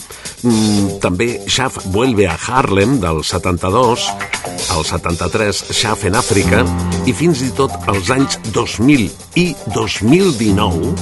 mm, 0.44 1.00
també 1.00 1.40
Shaft 1.48 1.88
vuelve 1.94 2.28
a 2.28 2.36
Harlem 2.36 3.00
del 3.00 3.24
72, 3.24 4.10
el 4.76 4.84
73 4.84 5.64
Shaft 5.72 6.06
en 6.06 6.16
Àfrica 6.16 6.66
i 7.06 7.14
fins 7.14 7.42
i 7.42 7.52
tot 7.56 7.72
als 7.88 8.10
anys 8.10 8.40
2000 8.52 9.10
i 9.36 9.56
2019 9.74 10.96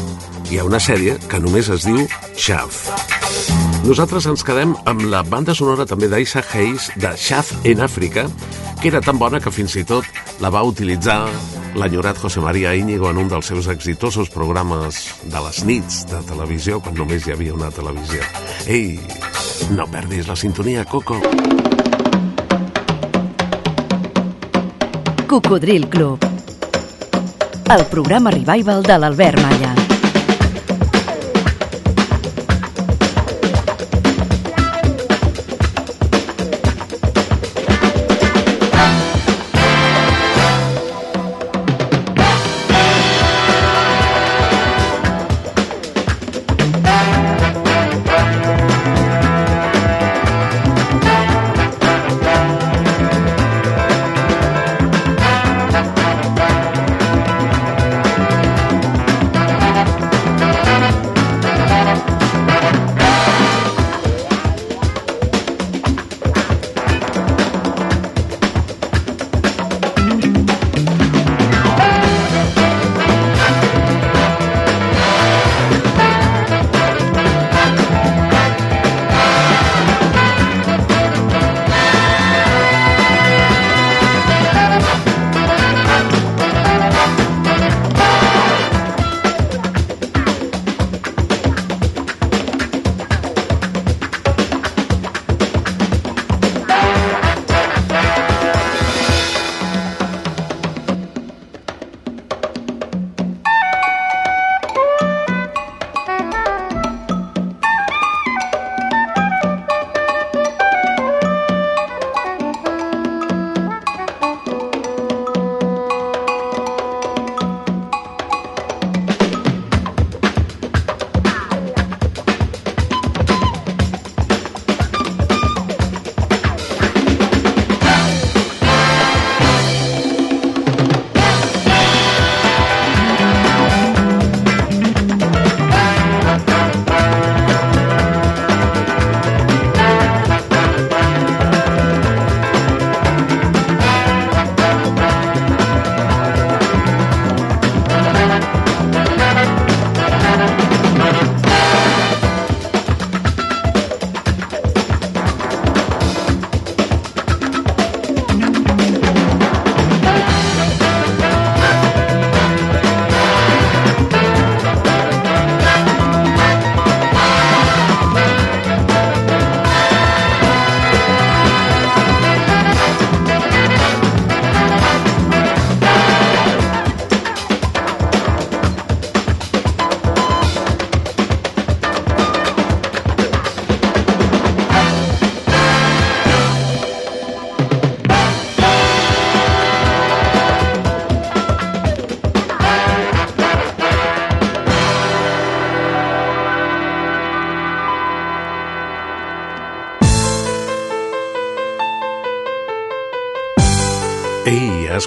hi 0.51 0.59
ha 0.59 0.65
una 0.69 0.79
sèrie 0.79 1.17
que 1.27 1.39
només 1.39 1.69
es 1.69 1.87
diu 1.89 2.05
Shaft. 2.37 3.72
Nosaltres 3.83 4.23
ens 4.31 4.45
quedem 4.47 4.71
amb 4.87 5.01
la 5.11 5.19
banda 5.27 5.51
sonora 5.51 5.83
també 5.83 6.07
d'Isaac 6.07 6.53
Hayes 6.55 6.85
de 7.03 7.09
Shaft 7.19 7.65
en 7.67 7.81
Àfrica, 7.83 8.23
que 8.79 8.87
era 8.87 9.01
tan 9.03 9.19
bona 9.19 9.41
que 9.43 9.51
fins 9.51 9.75
i 9.75 9.83
tot 9.83 10.07
la 10.39 10.51
va 10.53 10.61
utilitzar 10.63 11.17
l'enyorat 11.75 12.21
José 12.21 12.39
María 12.39 12.71
Íñigo 12.79 13.09
en 13.11 13.19
un 13.19 13.27
dels 13.27 13.51
seus 13.51 13.67
exitosos 13.67 14.31
programes 14.31 15.03
de 15.27 15.43
les 15.49 15.61
nits 15.67 16.05
de 16.07 16.23
televisió, 16.31 16.79
quan 16.79 16.95
només 16.95 17.27
hi 17.27 17.35
havia 17.35 17.57
una 17.59 17.73
televisió. 17.75 18.23
Ei, 18.71 18.95
no 19.75 19.89
perdis 19.91 20.31
la 20.31 20.39
sintonia, 20.39 20.85
Coco. 20.87 21.19
Cocodril 25.27 25.89
Club. 25.89 26.23
El 27.67 27.89
programa 27.91 28.31
revival 28.31 28.83
de 28.83 29.01
l'Albert 29.03 29.43
Malla. 29.43 29.82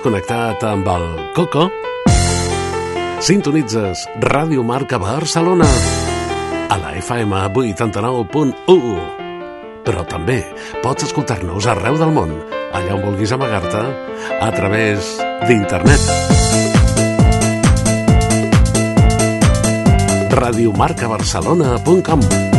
Connectat 0.06 0.62
amb 0.62 0.86
el 0.86 1.04
Coco? 1.34 1.64
Sintonitzes 3.26 4.04
Ràdio 4.22 4.62
Marca 4.62 5.00
Barcelona 5.02 5.66
a 6.70 6.76
la 6.78 6.92
FM 7.00 7.40
89.1 7.50 9.24
però 9.86 10.04
també 10.06 10.38
pots 10.84 11.08
escoltar-nos 11.08 11.66
arreu 11.72 11.98
del 11.98 12.14
món, 12.14 12.30
allà 12.74 12.94
on 12.94 13.02
vulguis 13.06 13.34
amagar-te, 13.34 13.82
a 14.42 14.50
través 14.54 15.16
d'internet. 15.46 16.02
radiomarcabarcelona.com 20.36 22.20
on 22.22 22.55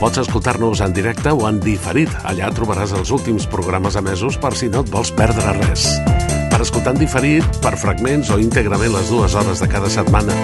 pots 0.00 0.18
escoltar-nos 0.18 0.80
en 0.80 0.94
directe 0.96 1.30
o 1.30 1.44
en 1.48 1.60
diferit. 1.60 2.10
Allà 2.24 2.48
trobaràs 2.56 2.94
els 2.96 3.12
últims 3.12 3.44
programes 3.52 3.98
emesos 4.00 4.38
per 4.40 4.54
si 4.56 4.70
no 4.72 4.80
et 4.80 4.90
vols 4.90 5.12
perdre 5.12 5.52
res. 5.60 5.86
Per 6.50 6.60
escoltar 6.64 6.94
en 6.96 7.00
diferit, 7.02 7.44
per 7.60 7.76
fragments 7.78 8.32
o 8.32 8.40
íntegrament 8.40 8.94
les 8.96 9.12
dues 9.12 9.36
hores 9.36 9.60
de 9.60 9.68
cada 9.68 9.92
setmana, 9.92 10.34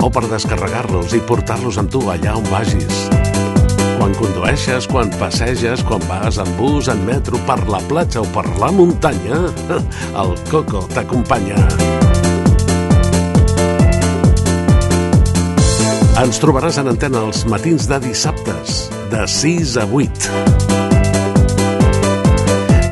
o 0.00 0.10
per 0.10 0.24
descarregar-los 0.32 1.14
i 1.16 1.20
portar-los 1.28 1.78
amb 1.80 1.92
tu 1.92 2.02
allà 2.08 2.36
on 2.40 2.48
vagis. 2.48 3.04
Quan 4.00 4.16
condueixes, 4.18 4.88
quan 4.90 5.12
passeges, 5.20 5.84
quan 5.84 6.02
vas 6.08 6.40
en 6.40 6.56
bus, 6.58 6.88
en 6.88 7.04
metro, 7.06 7.40
per 7.46 7.60
la 7.68 7.84
platja 7.88 8.24
o 8.24 8.28
per 8.34 8.48
la 8.60 8.72
muntanya, 8.72 9.44
el 10.24 10.34
Coco 10.50 10.88
t'acompanya. 10.92 11.93
Ens 16.14 16.38
trobaràs 16.38 16.76
en 16.78 16.86
antena 16.92 17.24
els 17.26 17.40
matins 17.50 17.88
de 17.90 17.96
dissabtes, 17.98 18.84
de 19.10 19.24
6 19.26 19.72
a 19.82 19.84
8. 19.98 20.28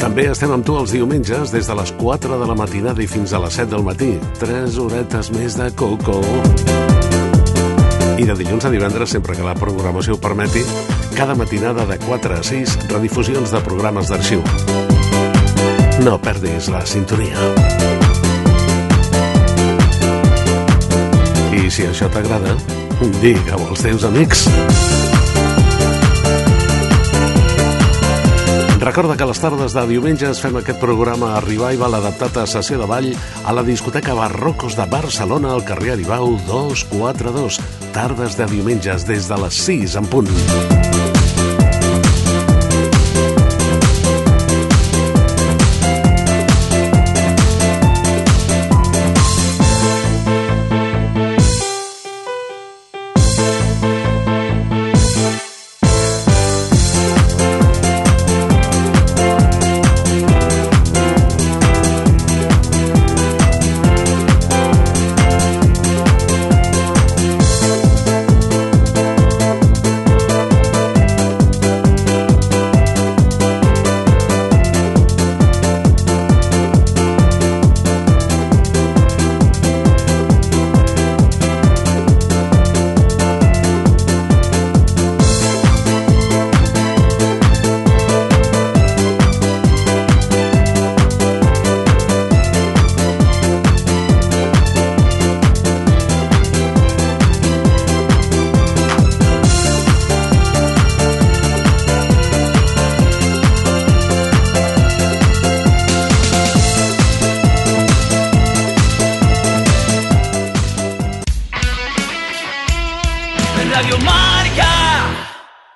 També 0.02 0.24
estem 0.26 0.50
amb 0.50 0.66
tu 0.66 0.74
els 0.74 0.90
diumenges 0.90 1.52
des 1.54 1.70
de 1.70 1.76
les 1.78 1.92
4 2.00 2.40
de 2.40 2.48
la 2.50 2.56
matinada 2.58 2.98
i 2.98 3.06
fins 3.06 3.30
a 3.32 3.38
les 3.44 3.54
7 3.60 3.70
del 3.76 3.86
matí. 3.86 4.10
3 4.42 4.74
horetes 4.82 5.30
més 5.36 5.54
de 5.54 5.70
coco. 5.78 6.18
I 8.18 8.26
de 8.26 8.34
dilluns 8.42 8.66
a 8.66 8.74
divendres, 8.74 9.14
sempre 9.14 9.38
que 9.38 9.46
la 9.46 9.54
programació 9.54 10.18
ho 10.18 10.20
permeti, 10.20 10.66
cada 11.14 11.38
matinada 11.38 11.86
de 11.86 12.02
4 12.02 12.40
a 12.40 12.42
6, 12.42 12.76
redifusions 12.90 13.54
de 13.54 13.62
programes 13.62 14.10
d'arxiu. 14.10 14.42
No 16.02 16.18
perdis 16.18 16.66
la 16.74 16.82
sintonia. 16.82 17.38
I 21.54 21.70
si 21.70 21.86
això 21.86 22.10
t'agrada, 22.10 22.58
digue-ho 23.20 23.68
als 23.68 23.82
teus 23.82 24.04
amics. 24.04 24.46
Recorda 28.82 29.16
que 29.16 29.26
les 29.28 29.38
tardes 29.38 29.76
de 29.76 29.84
diumenges 29.86 30.40
fem 30.42 30.56
aquest 30.58 30.80
programa 30.82 31.36
a 31.36 31.42
Revival 31.44 31.94
adaptat 32.00 32.40
a 32.42 32.48
sessió 32.50 32.80
de 32.80 32.88
ball 32.90 33.12
a 33.46 33.54
la 33.54 33.62
discoteca 33.62 34.16
Barrocos 34.18 34.74
de 34.74 34.88
Barcelona 34.90 35.54
al 35.54 35.62
carrer 35.64 35.94
Aribau 35.94 36.34
242. 36.50 37.60
Tardes 37.94 38.36
de 38.36 38.50
diumenges 38.50 39.06
des 39.06 39.30
de 39.30 39.42
les 39.46 39.64
6 39.70 39.98
en 40.02 40.10
punt. 40.10 41.11